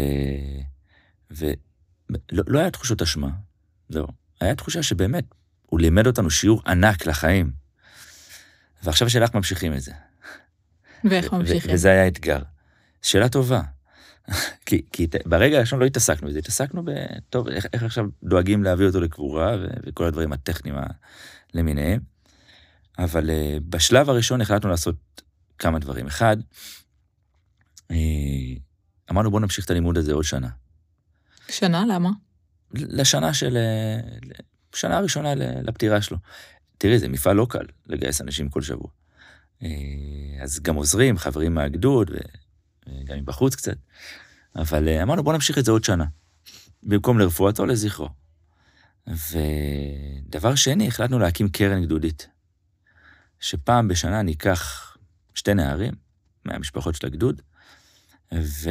ולא 1.31 2.43
לא 2.47 2.59
היה 2.59 2.71
תחושות 2.71 3.03
אשמה, 3.03 3.31
לא. 3.91 4.07
היה 4.41 4.55
תחושה 4.55 4.83
שבאמת, 4.83 5.25
הוא 5.67 5.81
לימד 5.81 6.07
אותנו 6.07 6.31
שיעור 6.31 6.63
ענק 6.67 7.07
לחיים. 7.07 7.66
ועכשיו 8.83 9.07
השאלה 9.07 9.25
איך 9.25 9.35
ממשיכים 9.35 9.75
את 9.75 9.81
זה. 9.81 9.93
ואיך 11.05 11.33
ממשיכים? 11.33 11.75
וזה 11.75 11.91
היה 11.91 12.09
אתגר. 12.09 12.43
שאלה 13.03 13.29
טובה. 13.29 13.63
כי, 14.67 14.83
כי 14.93 15.07
ברגע 15.27 15.57
הראשון 15.57 15.79
לא 15.81 15.85
התעסקנו 15.85 16.29
בזה, 16.29 16.39
התעסקנו 16.39 16.85
ב... 16.85 16.91
טוב, 17.31 17.49
איך, 17.49 17.67
איך 17.73 17.83
עכשיו 17.83 18.07
דואגים 18.23 18.63
להביא 18.63 18.87
אותו 18.87 19.01
לקבורה 19.01 19.57
ו, 19.61 19.67
וכל 19.87 20.05
הדברים 20.05 20.33
הטכניים 20.33 20.77
למיניהם. 21.55 22.01
אבל 22.99 23.31
uh, 23.31 23.33
בשלב 23.69 24.11
הראשון 24.11 24.41
החלטנו 24.41 24.71
לעשות 24.71 25.23
כמה 25.59 25.79
דברים. 25.79 26.07
אחד, 26.07 26.37
uh, 27.93 27.95
אמרנו 29.11 29.31
בואו 29.31 29.43
נמשיך 29.43 29.65
את 29.65 29.71
הלימוד 29.71 29.99
הזה 29.99 30.13
עוד 30.13 30.25
שנה. 30.25 30.49
שנה? 31.49 31.85
למה? 31.89 32.11
לשנה 32.75 33.35
של... 33.35 33.57
אה, 33.57 34.01
שנה 34.75 34.97
הראשונה 34.97 35.35
לפטירה 35.35 36.03
שלו. 36.03 36.17
תראי, 36.79 36.99
זה 36.99 37.09
מפעל 37.09 37.37
לא 37.37 37.47
קל 37.51 37.67
לגייס 37.87 38.21
אנשים 38.21 38.49
כל 38.49 38.63
שבוע. 38.63 38.89
אה, 39.63 39.69
אז 40.43 40.61
גם 40.61 40.75
עוזרים, 40.75 41.19
חברים 41.19 41.55
מהגדוד, 41.55 42.11
וגם 42.87 43.19
מבחוץ 43.19 43.55
קצת. 43.55 43.77
אבל 44.57 44.89
אה, 44.89 45.03
אמרנו, 45.03 45.25
בוא 45.25 45.33
נמשיך 45.33 45.59
את 45.59 45.65
זה 45.65 45.71
עוד 45.71 45.85
שנה. 45.85 46.05
במקום 46.83 47.19
לרפואתו, 47.19 47.67
לזכרו. 47.67 48.09
ודבר 49.07 50.55
שני, 50.55 50.89
החלטנו 50.89 51.19
להקים 51.19 51.49
קרן 51.49 51.85
גדודית. 51.85 52.29
שפעם 53.41 53.89
בשנה 53.89 54.23
ניקח 54.23 54.97
שתי 55.35 55.55
נערים 55.55 55.95
מהמשפחות 56.45 56.95
של 56.95 57.07
הגדוד, 57.07 57.43
ו... 58.35 58.71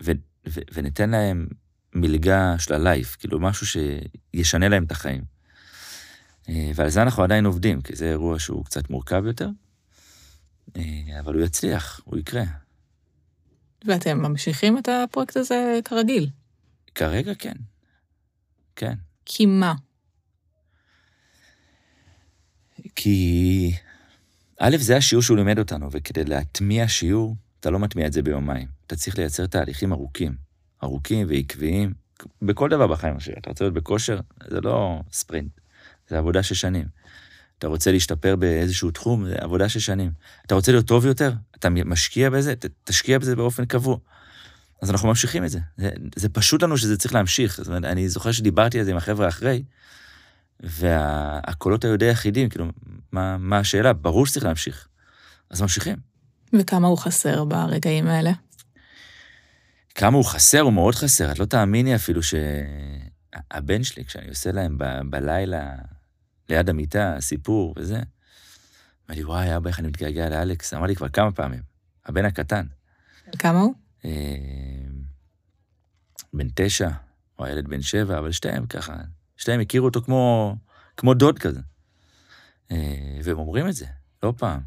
ו... 0.00 0.12
ו... 0.48 0.60
וניתן 0.74 1.10
להם 1.10 1.46
מלגה 1.94 2.58
של 2.58 2.74
הלייף, 2.74 3.16
כאילו 3.16 3.40
משהו 3.40 3.66
שישנה 3.66 4.68
להם 4.68 4.84
את 4.84 4.90
החיים. 4.90 5.35
אה, 6.48 6.70
ועל 6.74 6.88
זה 6.88 7.02
אנחנו 7.02 7.22
עדיין 7.22 7.46
עובדים, 7.46 7.80
כי 7.80 7.96
זה 7.96 8.10
אירוע 8.10 8.38
שהוא 8.38 8.64
קצת 8.64 8.90
מורכב 8.90 9.22
יותר, 9.26 9.48
אה, 10.76 11.20
אבל 11.20 11.34
הוא 11.34 11.44
יצליח, 11.44 12.00
הוא 12.04 12.18
יקרה. 12.18 12.44
ואתם 13.84 14.18
ממשיכים 14.18 14.78
את 14.78 14.88
הפרויקט 14.88 15.36
הזה 15.36 15.80
כרגיל? 15.84 16.30
כרגע 16.94 17.34
כן. 17.34 17.54
כן. 18.76 18.94
כי 19.24 19.46
מה? 19.46 19.74
כי 22.94 23.72
א', 24.58 24.76
זה 24.78 24.96
השיעור 24.96 25.22
שהוא 25.22 25.36
לימד 25.36 25.58
אותנו, 25.58 25.88
וכדי 25.92 26.24
להטמיע 26.24 26.88
שיעור, 26.88 27.36
אתה 27.60 27.70
לא 27.70 27.78
מטמיע 27.78 28.06
את 28.06 28.12
זה 28.12 28.22
ביומיים. 28.22 28.68
אתה 28.86 28.96
צריך 28.96 29.18
לייצר 29.18 29.46
תהליכים 29.46 29.92
ארוכים. 29.92 30.36
ארוכים 30.82 31.26
ועקביים, 31.30 31.94
בכל 32.42 32.68
דבר 32.68 32.86
בחיים 32.86 33.20
שלי. 33.20 33.34
אתה 33.38 33.50
רוצה 33.50 33.64
להיות 33.64 33.74
בכושר, 33.74 34.20
זה 34.50 34.60
לא 34.60 35.00
ספרינט, 35.12 35.50
זה 36.08 36.18
עבודה 36.18 36.42
של 36.42 36.54
שנים. 36.54 36.86
אתה 37.58 37.66
רוצה 37.66 37.92
להשתפר 37.92 38.36
באיזשהו 38.36 38.90
תחום, 38.90 39.26
זה 39.26 39.34
עבודה 39.38 39.68
של 39.68 39.80
שנים. 39.80 40.10
אתה 40.46 40.54
רוצה 40.54 40.72
להיות 40.72 40.86
טוב 40.86 41.06
יותר, 41.06 41.32
אתה 41.56 41.70
משקיע 41.70 42.30
בזה, 42.30 42.54
תשקיע 42.84 43.18
בזה 43.18 43.36
באופן 43.36 43.64
קבוע. 43.64 43.96
אז 44.82 44.90
אנחנו 44.90 45.08
ממשיכים 45.08 45.44
את 45.44 45.50
זה. 45.50 45.58
זה, 45.76 45.90
זה 46.16 46.28
פשוט 46.28 46.62
לנו 46.62 46.78
שזה 46.78 46.96
צריך 46.96 47.14
להמשיך. 47.14 47.56
זאת 47.56 47.66
אומרת, 47.66 47.84
אני 47.84 48.08
זוכר 48.08 48.32
שדיברתי 48.32 48.78
על 48.78 48.84
זה 48.84 48.90
עם 48.90 48.96
החבר'ה 48.96 49.28
אחרי, 49.28 49.62
והקולות 50.60 51.84
היו 51.84 51.98
די 51.98 52.04
יחידים, 52.04 52.48
כאילו, 52.48 52.66
מה, 53.12 53.38
מה 53.38 53.58
השאלה? 53.58 53.92
ברור 53.92 54.26
שצריך 54.26 54.44
להמשיך. 54.44 54.88
אז 55.50 55.62
ממשיכים. 55.62 55.96
וכמה 56.52 56.88
הוא 56.88 56.98
חסר 56.98 57.44
ברגעים 57.44 58.06
האלה? 58.06 58.32
כמה 59.94 60.16
הוא 60.16 60.24
חסר, 60.24 60.60
הוא 60.60 60.72
מאוד 60.72 60.94
חסר. 60.94 61.32
את 61.32 61.38
לא 61.38 61.44
תאמיני 61.44 61.94
אפילו 61.94 62.20
שהבן 62.22 63.82
שלי, 63.82 64.04
כשאני 64.04 64.28
עושה 64.28 64.52
להם 64.52 64.78
ב... 64.78 64.84
בלילה, 65.10 65.74
ליד 66.48 66.68
המיטה, 66.68 67.16
סיפור 67.20 67.74
וזה, 67.76 67.96
אמר 69.10 69.16
לי, 69.16 69.24
וואי, 69.24 69.56
אבא, 69.56 69.68
איך 69.68 69.78
אני 69.78 69.88
מתגעגע 69.88 70.28
לאלכס. 70.28 70.74
אמר 70.74 70.86
לי 70.86 70.96
כבר 70.96 71.08
כמה 71.08 71.32
פעמים, 71.32 71.62
הבן 72.06 72.24
הקטן. 72.24 72.66
כמה 73.38 73.60
הוא? 73.60 73.74
אה, 74.04 74.10
בן 76.32 76.48
תשע, 76.54 76.90
או 77.38 77.44
הילד 77.44 77.68
בן 77.68 77.82
שבע, 77.82 78.18
אבל 78.18 78.32
שתיהם 78.32 78.66
ככה, 78.66 78.96
שתיהם 79.36 79.60
הכירו 79.60 79.86
אותו 79.86 80.02
כמו, 80.02 80.56
כמו 80.96 81.14
דוד 81.14 81.38
כזה. 81.38 81.60
אה, 82.70 83.18
והם 83.24 83.38
אומרים 83.38 83.68
את 83.68 83.74
זה, 83.74 83.86
לא 84.22 84.34
פעם. 84.36 84.60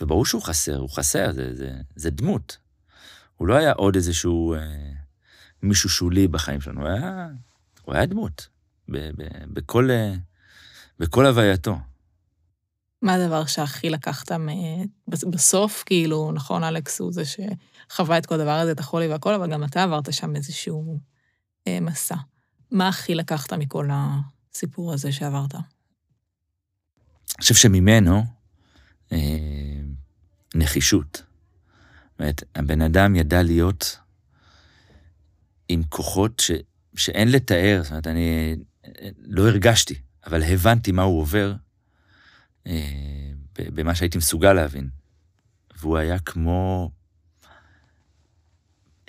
וברור 0.00 0.26
שהוא 0.26 0.42
חסר, 0.42 0.76
הוא 0.76 0.90
חסר, 0.90 1.32
זה, 1.32 1.56
זה, 1.56 1.80
זה 1.96 2.10
דמות. 2.10 2.58
הוא 3.36 3.48
לא 3.48 3.54
היה 3.54 3.72
עוד 3.72 3.94
איזשהו 3.94 4.54
אה, 4.54 4.92
מישהו 5.62 5.88
שולי 5.88 6.28
בחיים 6.28 6.60
שלנו, 6.60 6.80
הוא 6.80 6.88
היה, 6.88 7.28
הוא 7.82 7.94
היה 7.94 8.06
דמות, 8.06 8.48
ב, 8.88 8.96
ב, 8.96 9.28
בכל, 9.52 9.90
אה, 9.90 10.14
בכל 10.98 11.26
הווייתו. 11.26 11.76
מה 13.02 13.14
הדבר 13.14 13.46
שהכי 13.46 13.90
לקחת 13.90 14.32
מ... 14.32 14.48
בסוף, 15.08 15.82
כאילו, 15.86 16.32
נכון, 16.32 16.64
אלכס 16.64 17.00
הוא 17.00 17.12
זה 17.12 17.22
שחווה 17.24 18.18
את 18.18 18.26
כל 18.26 18.34
הדבר 18.34 18.58
הזה, 18.58 18.72
את 18.72 18.80
החולי 18.80 19.08
והכל, 19.08 19.34
אבל 19.34 19.50
גם 19.50 19.64
אתה 19.64 19.82
עברת 19.82 20.12
שם 20.12 20.36
איזשהו 20.36 20.98
אה, 21.66 21.78
מסע. 21.80 22.16
מה 22.70 22.88
הכי 22.88 23.14
לקחת 23.14 23.52
מכל 23.52 23.88
הסיפור 23.92 24.92
הזה 24.92 25.12
שעברת? 25.12 25.54
אני 25.54 25.62
חושב 27.40 27.54
שממנו, 27.54 28.24
אה, 29.12 29.18
נחישות. 30.54 31.22
אומרת, 32.18 32.42
הבן 32.54 32.82
אדם 32.82 33.16
ידע 33.16 33.42
להיות 33.42 33.98
עם 35.68 35.82
כוחות 35.88 36.40
ש, 36.40 36.50
שאין 36.96 37.32
לתאר, 37.32 37.80
זאת 37.82 37.90
אומרת, 37.90 38.06
אני 38.06 38.56
לא 39.18 39.48
הרגשתי, 39.48 39.94
אבל 40.28 40.42
הבנתי 40.42 40.92
מה 40.92 41.02
הוא 41.02 41.20
עובר 41.20 41.54
אה, 42.66 43.30
במה 43.58 43.94
שהייתי 43.94 44.18
מסוגל 44.18 44.52
להבין. 44.52 44.88
והוא 45.78 45.98
היה 45.98 46.18
כמו 46.18 46.90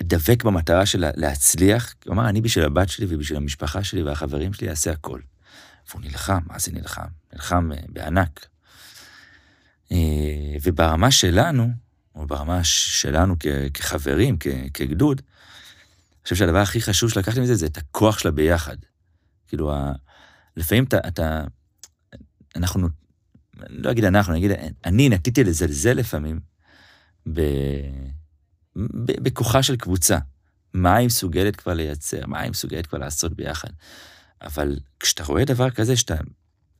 דבק 0.01 0.43
במטרה 0.43 0.85
של 0.85 1.05
להצליח, 1.15 1.93
הוא 2.05 2.13
אמר, 2.13 2.29
אני 2.29 2.41
בשביל 2.41 2.65
הבת 2.65 2.89
שלי 2.89 3.05
ובשביל 3.09 3.37
המשפחה 3.37 3.83
שלי 3.83 4.03
והחברים 4.03 4.53
שלי 4.53 4.69
אעשה 4.69 4.91
הכל. 4.91 5.19
והוא 5.89 6.01
נלחם, 6.01 6.39
מה 6.45 6.59
זה 6.59 6.71
נלחם? 6.71 7.07
נלחם 7.33 7.71
אה, 7.71 7.77
בענק. 7.89 8.47
אה, 9.91 9.97
וברמה 10.63 11.11
שלנו, 11.11 11.71
או 12.15 12.27
ברמה 12.27 12.63
שלנו 12.63 13.35
כחברים, 13.73 14.37
כגדוד, 14.73 15.21
אני 15.21 16.23
חושב 16.23 16.35
שהדבר 16.35 16.59
הכי 16.59 16.81
חשוב 16.81 17.09
שלקחתי 17.09 17.39
מזה 17.39 17.55
זה 17.55 17.65
את 17.65 17.77
הכוח 17.77 18.19
שלה 18.19 18.31
ביחד. 18.31 18.77
כאילו. 19.47 19.71
לפעמים 20.59 20.83
אתה, 20.83 20.97
אתה, 21.07 21.43
אנחנו, 22.55 22.87
לא 23.69 23.91
אגיד 23.91 24.05
אנחנו, 24.05 24.33
אני 24.33 24.39
אגיד, 24.39 24.51
אני 24.85 25.09
נטיתי 25.09 25.43
לזלזל 25.43 25.93
לפעמים 25.93 26.39
ב, 27.33 27.41
ב, 28.75 29.23
בכוחה 29.23 29.63
של 29.63 29.75
קבוצה. 29.75 30.17
מה 30.73 30.95
היא 30.95 31.05
מסוגלת 31.05 31.55
כבר 31.55 31.73
לייצר, 31.73 32.25
מה 32.27 32.39
היא 32.39 32.51
מסוגלת 32.51 32.87
כבר 32.87 32.97
לעשות 32.97 33.33
ביחד. 33.33 33.69
אבל 34.41 34.77
כשאתה 34.99 35.23
רואה 35.23 35.45
דבר 35.45 35.69
כזה, 35.69 35.97
שאתה, 35.97 36.15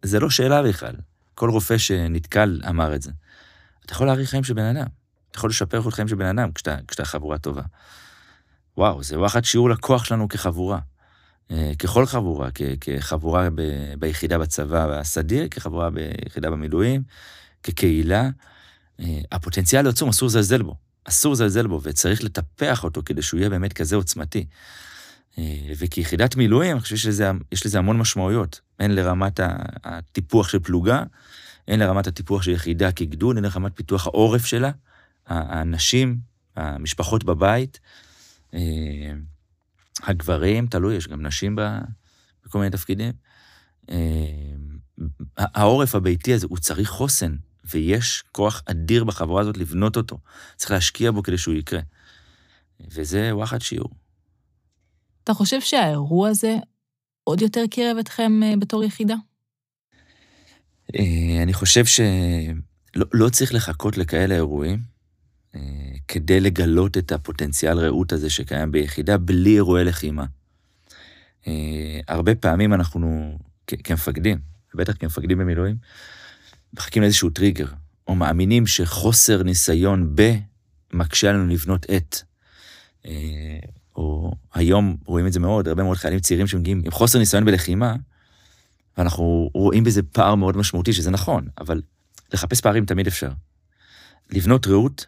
זה 0.04 0.20
לא 0.20 0.30
שאלה 0.30 0.64
בכלל. 0.64 0.96
כל 1.36 1.50
רופא 1.50 1.78
שנתקל 1.78 2.62
אמר 2.70 2.96
את 2.96 3.02
זה. 3.02 3.12
אתה 3.86 3.94
יכול 3.94 4.08
להאריך 4.08 4.30
חיים 4.30 4.44
של 4.44 4.54
בן 4.54 4.76
אדם. 4.76 4.88
אתה 5.32 5.38
יכול 5.38 5.50
לשפר 5.50 5.78
איכות 5.78 5.94
חיים 5.94 6.08
של 6.08 6.16
בן 6.16 6.38
אדם 6.40 6.52
כשאתה, 6.52 6.78
כשאתה 6.88 7.06
חבורה 7.06 7.38
טובה. 7.38 7.62
וואו, 8.78 9.04
זה 9.04 9.20
וואחד 9.20 9.44
שיעור 9.44 9.70
לקוח 9.70 10.04
שלנו 10.04 10.28
כחבורה. 10.28 10.80
אה, 11.52 11.72
ככל 11.80 12.06
חבורה, 12.06 12.50
כ, 12.56 12.62
כחבורה 12.82 13.50
ב, 13.56 13.62
ביחידה 14.00 14.38
בצבא 14.38 15.00
הסדיר, 15.00 15.48
כחבורה 15.48 15.90
ביחידה 15.90 16.52
במילואים, 16.52 17.04
כקהילה. 17.64 18.30
אה, 19.00 19.22
הפוטנציאל 19.32 19.88
עצום, 19.88 20.10
אסור 20.10 20.28
לזלזל 20.28 20.62
בו. 20.62 20.76
אסור 21.04 21.34
לזלזל 21.34 21.68
בו, 21.68 21.80
וצריך 21.84 22.24
לטפח 22.24 22.84
אותו 22.84 23.02
כדי 23.06 23.22
שהוא 23.22 23.40
יהיה 23.40 23.50
באמת 23.50 23.74
כזה 23.74 23.96
עוצמתי. 23.96 24.46
אה, 25.38 25.44
וכיחידת 25.78 26.36
מילואים, 26.36 26.72
אני 26.72 26.82
חושב 26.82 26.96
שיש 26.96 27.66
לזה 27.66 27.80
המון 27.80 27.98
משמעויות. 27.98 28.62
הן 28.80 28.92
לרמת 28.92 29.40
הטיפוח 29.84 30.50
של 30.50 30.60
פלוגה, 30.60 31.04
הן 31.68 31.80
לרמת 31.80 32.08
הטיפוח 32.08 32.42
של 32.42 32.52
יחידה 32.52 32.92
כגדוד, 32.92 33.38
הן 33.38 33.44
לרמת 33.44 33.72
פיתוח 33.76 34.08
העורף 34.08 34.46
שלה. 34.46 34.72
הנשים, 35.28 36.18
המשפחות 36.56 37.24
בבית, 37.24 37.80
הגברים, 40.04 40.68
תלוי, 40.68 40.96
יש 40.96 41.08
גם 41.08 41.26
נשים 41.26 41.56
בכל 42.46 42.60
מיני 42.60 42.72
תפקידים. 42.72 43.14
אה, 43.90 43.96
העורף 45.38 45.96
הביתי 45.96 46.34
הזה, 46.34 46.48
הוא 46.50 46.58
צריך 46.58 46.90
חוסן, 46.90 47.36
ויש 47.72 48.24
כוח 48.32 48.62
אדיר 48.66 49.04
בחבורה 49.04 49.42
הזאת 49.42 49.58
לבנות 49.58 49.98
אותו. 49.98 50.18
צריך 50.56 50.72
להשקיע 50.72 51.12
בו 51.12 51.24
כדי 51.24 51.38
שהוא 51.38 51.56
יקרה. 51.56 51.82
וזה 52.88 53.36
וואחד 53.36 53.62
שיעור. 53.62 53.90
אתה 55.24 55.34
חושב 55.34 55.62
שהאירוע 55.62 56.30
הזה 56.30 56.56
עוד 57.24 57.42
יותר 57.42 57.64
קירב 57.72 57.98
אתכם 57.98 58.44
אה, 58.44 58.54
בתור 58.60 58.84
יחידה? 58.84 59.16
אה, 60.96 61.44
אני 61.44 61.54
חושב 61.54 61.86
שלא 61.86 63.06
לא 63.14 63.30
צריך 63.30 63.54
לחכות 63.54 63.98
לכאלה 63.98 64.36
אירועים 64.36 64.80
כדי 66.08 66.40
לגלות 66.40 66.98
את 66.98 67.12
הפוטנציאל 67.12 67.78
רעות 67.78 68.12
הזה 68.12 68.30
שקיים 68.30 68.72
ביחידה 68.72 69.18
בלי 69.18 69.56
אירועי 69.56 69.84
לחימה. 69.84 70.26
הרבה 72.08 72.36
פעמים 72.36 72.74
אנחנו, 72.74 73.38
כמפקדים, 73.68 74.40
בטח 74.76 74.94
כמפקדים 75.00 75.38
במילואים, 75.38 75.76
מחכים 76.74 77.04
לאיזשהו 77.04 77.30
טריגר, 77.30 77.68
או 78.08 78.16
מאמינים 78.16 78.68
שחוסר 78.68 79.44
ניסיון 79.44 80.16
ב 80.16 80.36
מקשה 80.94 81.30
עלינו 81.30 81.48
לבנות 81.48 81.86
את. 81.90 82.18
או 83.96 84.34
היום 84.54 84.98
רואים 85.06 85.28
את 85.28 85.34
זה 85.34 85.40
מאוד, 85.40 85.68
הרבה 85.68 85.84
מאוד 85.84 85.98
חיילים 85.98 86.20
צעירים 86.20 86.48
שמגיעים 86.48 86.82
עם 86.86 86.92
חוסר 86.92 87.20
ניסיון 87.20 87.46
בלחימה, 87.46 87.96
ואנחנו 88.98 89.50
רואים 89.54 89.84
בזה 89.84 90.04
פער 90.04 90.36
מאוד 90.36 90.58
משמעותי, 90.58 90.94
שזה 90.94 91.12
נכון, 91.12 91.48
אבל 91.58 91.82
לחפש 92.34 92.62
פערים 92.62 92.86
תמיד 92.86 93.08
אפשר. 93.08 93.32
לבנות 94.30 94.68
רעות, 94.68 95.06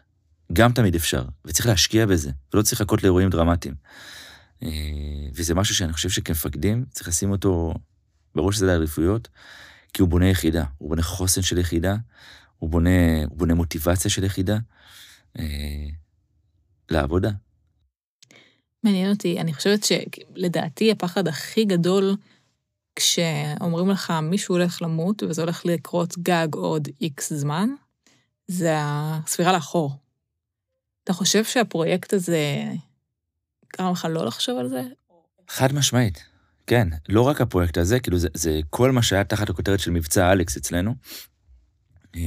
גם 0.52 0.72
תמיד 0.72 0.94
אפשר, 0.94 1.24
וצריך 1.44 1.66
להשקיע 1.66 2.06
בזה, 2.06 2.30
ולא 2.54 2.62
צריך 2.62 2.80
לחכות 2.80 3.02
לאירועים 3.02 3.30
דרמטיים. 3.30 3.74
אה, 4.62 4.68
וזה 5.34 5.54
משהו 5.54 5.74
שאני 5.74 5.92
חושב 5.92 6.10
שכמפקדים 6.10 6.84
צריך 6.90 7.08
לשים 7.08 7.30
אותו 7.30 7.74
בראש 8.34 8.58
סדר 8.58 8.70
העדיפויות, 8.70 9.28
כי 9.92 10.02
הוא 10.02 10.08
בונה 10.08 10.28
יחידה, 10.28 10.64
הוא 10.78 10.88
בונה 10.88 11.02
חוסן 11.02 11.42
של 11.42 11.58
יחידה, 11.58 11.96
הוא 12.58 12.70
בונה, 12.70 13.24
הוא 13.28 13.38
בונה 13.38 13.54
מוטיבציה 13.54 14.10
של 14.10 14.24
יחידה 14.24 14.58
אה, 15.38 15.86
לעבודה. 16.90 17.30
מעניין 18.84 19.10
אותי, 19.10 19.40
אני 19.40 19.54
חושבת 19.54 19.84
שלדעתי 19.84 20.90
הפחד 20.90 21.28
הכי 21.28 21.64
גדול 21.64 22.16
כשאומרים 22.96 23.90
לך 23.90 24.12
מישהו 24.22 24.54
הולך 24.54 24.82
למות 24.82 25.22
וזה 25.22 25.42
הולך 25.42 25.66
לקרות 25.66 26.18
גג 26.18 26.48
עוד 26.54 26.88
איקס 27.00 27.32
זמן, 27.32 27.68
זה 28.46 28.76
הספירה 28.80 29.52
לאחור. 29.52 30.01
אתה 31.04 31.12
חושב 31.12 31.44
שהפרויקט 31.44 32.12
הזה 32.12 32.64
גרם 33.78 33.92
לך 33.92 34.06
לא 34.10 34.26
לחשוב 34.26 34.58
על 34.58 34.68
זה? 34.68 34.82
חד 35.48 35.72
משמעית, 35.72 36.24
כן. 36.66 36.88
לא 37.08 37.22
רק 37.22 37.40
הפרויקט 37.40 37.78
הזה, 37.78 38.00
כאילו 38.00 38.18
זה, 38.18 38.28
זה 38.34 38.60
כל 38.70 38.90
מה 38.90 39.02
שהיה 39.02 39.24
תחת 39.24 39.50
הכותרת 39.50 39.80
של 39.80 39.90
מבצע 39.90 40.32
אלכס 40.32 40.56
אצלנו. 40.56 40.94
אה, 42.16 42.20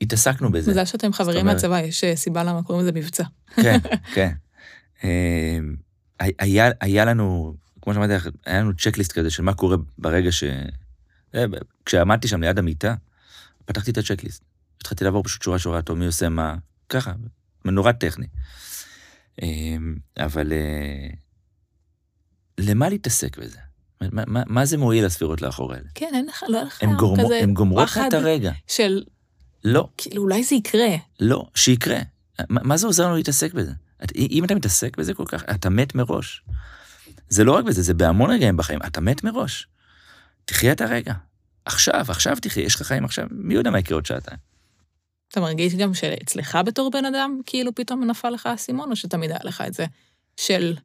התעסקנו 0.00 0.52
בזה. 0.52 0.70
מזל 0.70 0.84
שאתם 0.84 1.12
חברים 1.12 1.46
מהצבא, 1.46 1.80
יש 1.80 2.04
סיבה 2.14 2.44
למה 2.44 2.62
קוראים 2.62 2.82
לזה 2.82 2.92
מבצע. 2.92 3.24
כן, 3.56 3.78
כן. 4.14 4.32
אמ, 5.04 5.76
היה, 6.18 6.70
היה 6.80 7.04
לנו, 7.04 7.56
כמו 7.82 7.94
שאמרתי 7.94 8.12
לך, 8.12 8.28
היה 8.46 8.60
לנו 8.60 8.76
צ'קליסט 8.76 9.12
כזה 9.12 9.30
של 9.30 9.42
מה 9.42 9.54
קורה 9.54 9.76
ברגע 9.98 10.32
ש... 10.32 10.44
אה, 11.34 11.44
כשעמדתי 11.86 12.28
שם 12.28 12.40
ליד 12.42 12.58
המיטה, 12.58 12.94
פתחתי 13.64 13.90
את 13.90 13.98
הצ'קליסט. 13.98 14.44
התחלתי 14.80 15.04
לעבור 15.04 15.22
פשוט 15.22 15.42
שורה 15.42 15.58
שורה, 15.58 15.82
טוב, 15.82 15.98
מי 15.98 16.06
עושה 16.06 16.28
מה, 16.28 16.56
ככה, 17.00 17.12
נורא 17.64 17.92
טכני. 17.92 18.26
אמ, 19.42 19.96
אבל 20.16 20.52
אה, 20.52 21.08
למה 22.58 22.88
להתעסק 22.88 23.38
בזה? 23.38 23.58
מה, 24.00 24.22
מה, 24.26 24.42
מה 24.46 24.64
זה 24.64 24.78
מועיל 24.78 25.04
הספירות 25.04 25.42
לאחור 25.42 25.72
האלה? 25.72 25.88
כן, 25.94 26.10
אין 26.14 26.26
לך, 26.26 26.44
לא 26.48 26.58
אין 26.80 26.90
לך 26.90 27.02
כזה 27.24 27.38
הן 27.42 27.54
גומרות 27.54 27.88
לך 27.88 28.00
את 28.08 28.12
הרגע. 28.14 28.52
של... 28.66 29.02
לא. 29.64 29.88
כאילו, 29.96 30.22
אולי 30.22 30.44
זה 30.44 30.54
יקרה. 30.54 30.96
לא, 31.20 31.46
שיקרה. 31.54 31.98
מה, 32.48 32.60
מה 32.62 32.76
זה 32.76 32.86
עוזר 32.86 33.06
לנו 33.06 33.16
להתעסק 33.16 33.54
בזה? 33.54 33.72
אם 34.16 34.44
אתה 34.44 34.54
מתעסק 34.54 34.96
בזה 34.96 35.14
כל 35.14 35.24
כך, 35.28 35.44
אתה 35.54 35.70
מת 35.70 35.94
מראש. 35.94 36.44
זה 37.28 37.44
לא 37.44 37.52
רק 37.52 37.64
בזה, 37.64 37.82
זה 37.82 37.94
בהמון 37.94 38.30
רגעים 38.30 38.56
בחיים, 38.56 38.80
אתה 38.86 39.00
מת 39.00 39.24
מראש. 39.24 39.68
תחיה 40.44 40.72
את 40.72 40.80
הרגע. 40.80 41.14
עכשיו, 41.64 42.04
עכשיו 42.08 42.36
תחיה, 42.42 42.64
יש 42.64 42.74
לך 42.74 42.82
חיים 42.82 43.04
עכשיו, 43.04 43.26
מי 43.30 43.54
יודע 43.54 43.70
מה 43.70 43.78
יקרה 43.78 43.96
עוד 43.96 44.06
שעתיים. 44.06 44.38
אתה 45.34 45.40
מרגיש 45.40 45.74
גם 45.74 45.94
שאצלך 45.94 46.58
בתור 46.66 46.90
בן 46.90 47.04
אדם, 47.04 47.40
כאילו 47.46 47.74
פתאום 47.74 48.04
נפל 48.04 48.30
לך 48.30 48.46
האסימון, 48.46 48.90
או 48.90 48.96
שתמיד 48.96 49.30
היה 49.30 49.40
לך 49.44 49.62
את 49.66 49.74
זה 49.74 49.86
של, 50.36 50.76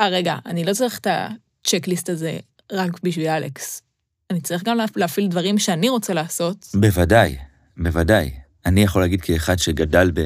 אה, 0.00 0.08
רגע, 0.08 0.36
אני 0.46 0.64
לא 0.64 0.72
צריך 0.72 0.98
את 0.98 1.06
הצ'קליסט 1.10 2.08
הזה 2.08 2.38
רק 2.72 3.00
בשביל 3.02 3.28
אלכס. 3.28 3.82
אני 4.30 4.40
צריך 4.40 4.62
גם 4.62 4.78
להפעיל 4.96 5.28
דברים 5.28 5.58
שאני 5.58 5.88
רוצה 5.88 6.14
לעשות. 6.14 6.66
בוודאי, 6.74 7.36
בוודאי. 7.76 8.30
אני 8.66 8.82
יכול 8.82 9.02
להגיד 9.02 9.20
כאחד 9.20 9.58
שגדל 9.58 10.10
ב... 10.14 10.20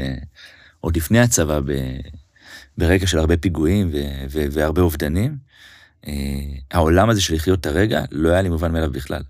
עוד 0.80 0.96
לפני 0.96 1.20
הצבא, 1.20 1.60
ב... 1.60 1.72
ברקע 2.78 3.06
של 3.06 3.18
הרבה 3.18 3.36
פיגועים 3.36 3.90
ו... 3.92 3.96
ו... 4.30 4.46
והרבה 4.50 4.82
אובדנים, 4.82 5.36
אה, 6.06 6.12
העולם 6.70 7.10
הזה 7.10 7.20
של 7.20 7.34
לחיות 7.34 7.60
את 7.60 7.66
הרגע 7.66 8.04
לא 8.10 8.28
היה 8.28 8.42
לי 8.42 8.48
מובן 8.48 8.72
מאליו 8.72 8.92
בכלל. 8.92 9.22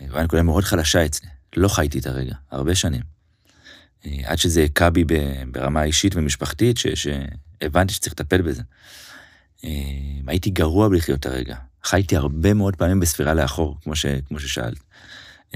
אה, 0.00 0.06
והיה 0.10 0.24
נקודה 0.24 0.42
מאוד 0.42 0.64
חלשה 0.64 1.06
אצלי, 1.06 1.28
לא 1.56 1.68
חייתי 1.68 1.98
את 1.98 2.06
הרגע, 2.06 2.34
הרבה 2.50 2.74
שנים. 2.74 3.15
אה, 4.06 4.20
עד 4.24 4.38
שזה 4.38 4.64
הכה 4.64 4.90
בי 4.90 5.04
ברמה 5.52 5.82
אישית 5.84 6.16
ומשפחתית. 6.16 6.76
שהבנתי 6.76 7.94
שצריך 7.94 8.12
לטפל 8.12 8.42
בזה. 8.42 8.62
הייתי 10.26 10.50
גרוע 10.50 10.88
בלחיות 10.88 11.26
הרגע. 11.26 11.56
חייתי 11.84 12.16
הרבה 12.16 12.54
מאוד 12.54 12.76
פעמים 12.76 13.00
בספירה 13.00 13.34
לאחור, 13.34 13.78
כמו, 13.82 13.96
ש... 13.96 14.06
כמו 14.28 14.40
ששאלת. 14.40 14.78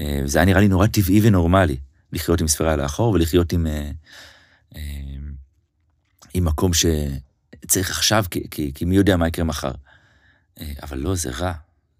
וזה 0.01 0.39
היה 0.39 0.45
נראה 0.45 0.61
לי 0.61 0.67
נורא 0.67 0.87
טבעי 0.87 1.19
ונורמלי, 1.23 1.77
לחיות 2.13 2.41
עם 2.41 2.47
ספירה 2.47 2.75
לאחור 2.75 3.13
ולחיות 3.13 3.53
עם, 3.53 3.67
עם 6.33 6.45
מקום 6.45 6.71
שצריך 6.73 7.89
עכשיו, 7.89 8.25
כי, 8.31 8.47
כי, 8.51 8.71
כי 8.75 8.85
מי 8.85 8.95
יודע 8.95 9.17
מה 9.17 9.27
יקרה 9.27 9.45
מחר. 9.45 9.71
אה, 10.59 10.73
אבל 10.83 10.97
לא, 10.97 11.15
זה 11.15 11.31
רע. 11.31 11.53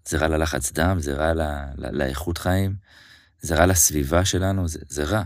זה 0.08 0.18
רע 0.18 0.28
ללחץ 0.28 0.72
דם, 0.72 0.96
זה 1.00 1.14
רע 1.14 1.34
ל, 1.34 1.40
ל, 1.76 1.96
לאיכות 1.98 2.38
חיים, 2.38 2.74
זה 3.40 3.54
רע 3.54 3.66
לסביבה 3.66 4.24
שלנו, 4.24 4.68
זה, 4.68 4.78
זה 4.88 5.04
רע. 5.04 5.22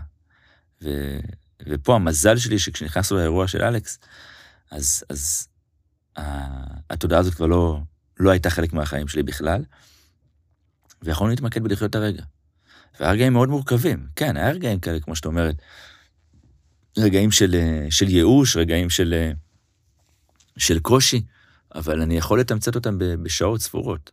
ו, 0.81 1.17
ופה 1.67 1.95
המזל 1.95 2.37
שלי 2.37 2.59
שכשנכנסנו 2.59 3.17
לאירוע 3.17 3.47
של 3.47 3.61
אלכס, 3.61 3.99
אז, 4.71 5.03
אז 5.09 5.47
התודעה 6.89 7.19
הזאת 7.19 7.33
כבר 7.33 7.45
לא, 7.45 7.79
לא 8.19 8.31
הייתה 8.31 8.49
חלק 8.49 8.73
מהחיים 8.73 9.07
שלי 9.07 9.23
בכלל, 9.23 9.63
ויכולנו 11.01 11.29
להתמקד 11.29 11.63
בלחיות 11.63 11.95
הרגע. 11.95 12.23
והיה 12.99 13.11
רגעים 13.11 13.33
מאוד 13.33 13.49
מורכבים, 13.49 14.07
כן, 14.15 14.37
היה 14.37 14.51
רגעים 14.51 14.79
כאלה, 14.79 14.99
כמו 14.99 15.15
שאת 15.15 15.25
אומרת, 15.25 15.55
רגעים 16.97 17.31
של, 17.31 17.55
אה, 17.55 17.87
של 17.89 18.09
ייאוש, 18.09 18.57
רגעים 18.57 18.89
של, 18.89 19.13
אה, 19.13 19.31
של 20.57 20.79
קושי, 20.79 21.21
אבל 21.75 22.01
אני 22.01 22.17
יכול 22.17 22.39
לתמצת 22.39 22.75
אותם 22.75 22.97
בשעות 22.99 23.61
ספורות. 23.61 24.11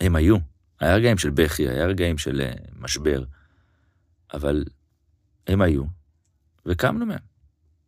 הם 0.00 0.16
היו. 0.16 0.36
היה 0.80 0.94
רגעים 0.94 1.18
של 1.18 1.30
בכי, 1.30 1.68
היה 1.68 1.86
רגעים 1.86 2.18
של 2.18 2.40
אה, 2.40 2.52
משבר, 2.78 3.24
אבל 4.34 4.64
הם 5.46 5.62
היו, 5.62 5.84
וקמנו 6.66 7.06
מהם. 7.06 7.18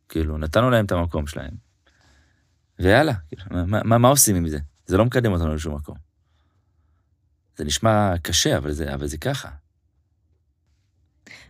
כאילו, 0.09 0.39
נתנו 0.39 0.71
להם 0.71 0.85
את 0.85 0.93
המקום 0.93 1.27
שלהם, 1.27 1.55
ויאללה, 2.79 3.15
כאילו, 3.29 3.43
מה, 3.67 3.83
מה, 3.85 3.99
מה 3.99 4.09
עושים 4.09 4.37
עם 4.37 4.49
זה? 4.49 4.59
זה 4.87 4.97
לא 4.97 5.05
מקדם 5.05 5.33
אותנו 5.33 5.55
לשום 5.55 5.75
מקום. 5.75 5.97
זה 7.57 7.65
נשמע 7.65 8.15
קשה, 8.23 8.57
אבל 8.57 8.73
זה, 8.73 8.95
אבל 8.95 9.07
זה 9.07 9.19
ככה. 9.19 9.49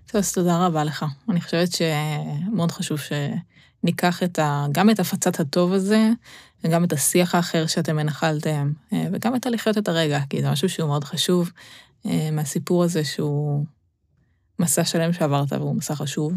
טוב, 0.07 0.19
אז 0.19 0.33
תודה 0.33 0.67
רבה 0.67 0.85
לך. 0.85 1.05
אני 1.29 1.41
חושבת 1.41 1.69
שמאוד 1.73 2.73
חשוב 2.73 2.99
שניקח 2.99 4.23
את 4.23 4.38
ה... 4.38 4.67
גם 4.73 4.91
את 4.91 5.01
הפצת 5.01 5.41
הטוב 5.41 5.73
הזה, 5.73 6.11
וגם 6.65 6.85
את 6.85 6.93
השיח 6.93 7.35
האחר 7.35 7.67
שאתם 7.67 7.99
הנחלתם, 7.99 8.73
אה, 8.93 9.07
וגם 9.12 9.37
את 9.37 9.47
הלחיות 9.47 9.79
את 9.79 9.88
הרגע, 9.88 10.21
כי 10.31 10.43
זה 10.43 10.51
משהו 10.51 10.69
שהוא 10.69 10.88
מאוד 10.88 11.05
חשוב 11.05 11.51
אה, 12.07 12.31
מהסיפור 12.33 12.85
הזה 12.85 13.05
שהוא 13.05 13.67
מסע 14.62 14.85
שלם 14.85 15.12
שעברת 15.12 15.53
והוא 15.53 15.77
מסע 15.77 15.94
חשוב. 15.94 16.33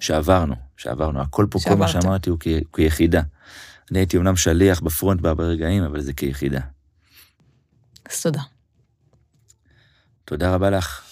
שעברנו, 0.00 0.54
שעברנו. 0.76 1.20
הכל 1.20 1.46
פה, 1.50 1.58
שעברת. 1.58 1.78
כל 1.78 1.80
מה 1.84 1.88
שאמרתי 1.88 2.30
הוא 2.30 2.38
כיחידה. 2.72 3.22
אני 3.90 3.98
הייתי 3.98 4.16
אומנם 4.16 4.36
שליח 4.36 4.80
בפרונט 4.80 5.20
בהרבה 5.20 5.44
רגעים, 5.44 5.82
אבל 5.82 6.00
זה 6.00 6.12
כיחידה. 6.12 6.60
אז 8.10 8.22
תודה. 8.22 8.40
תודה 10.24 10.54
רבה 10.54 10.70
לך. 10.70 11.07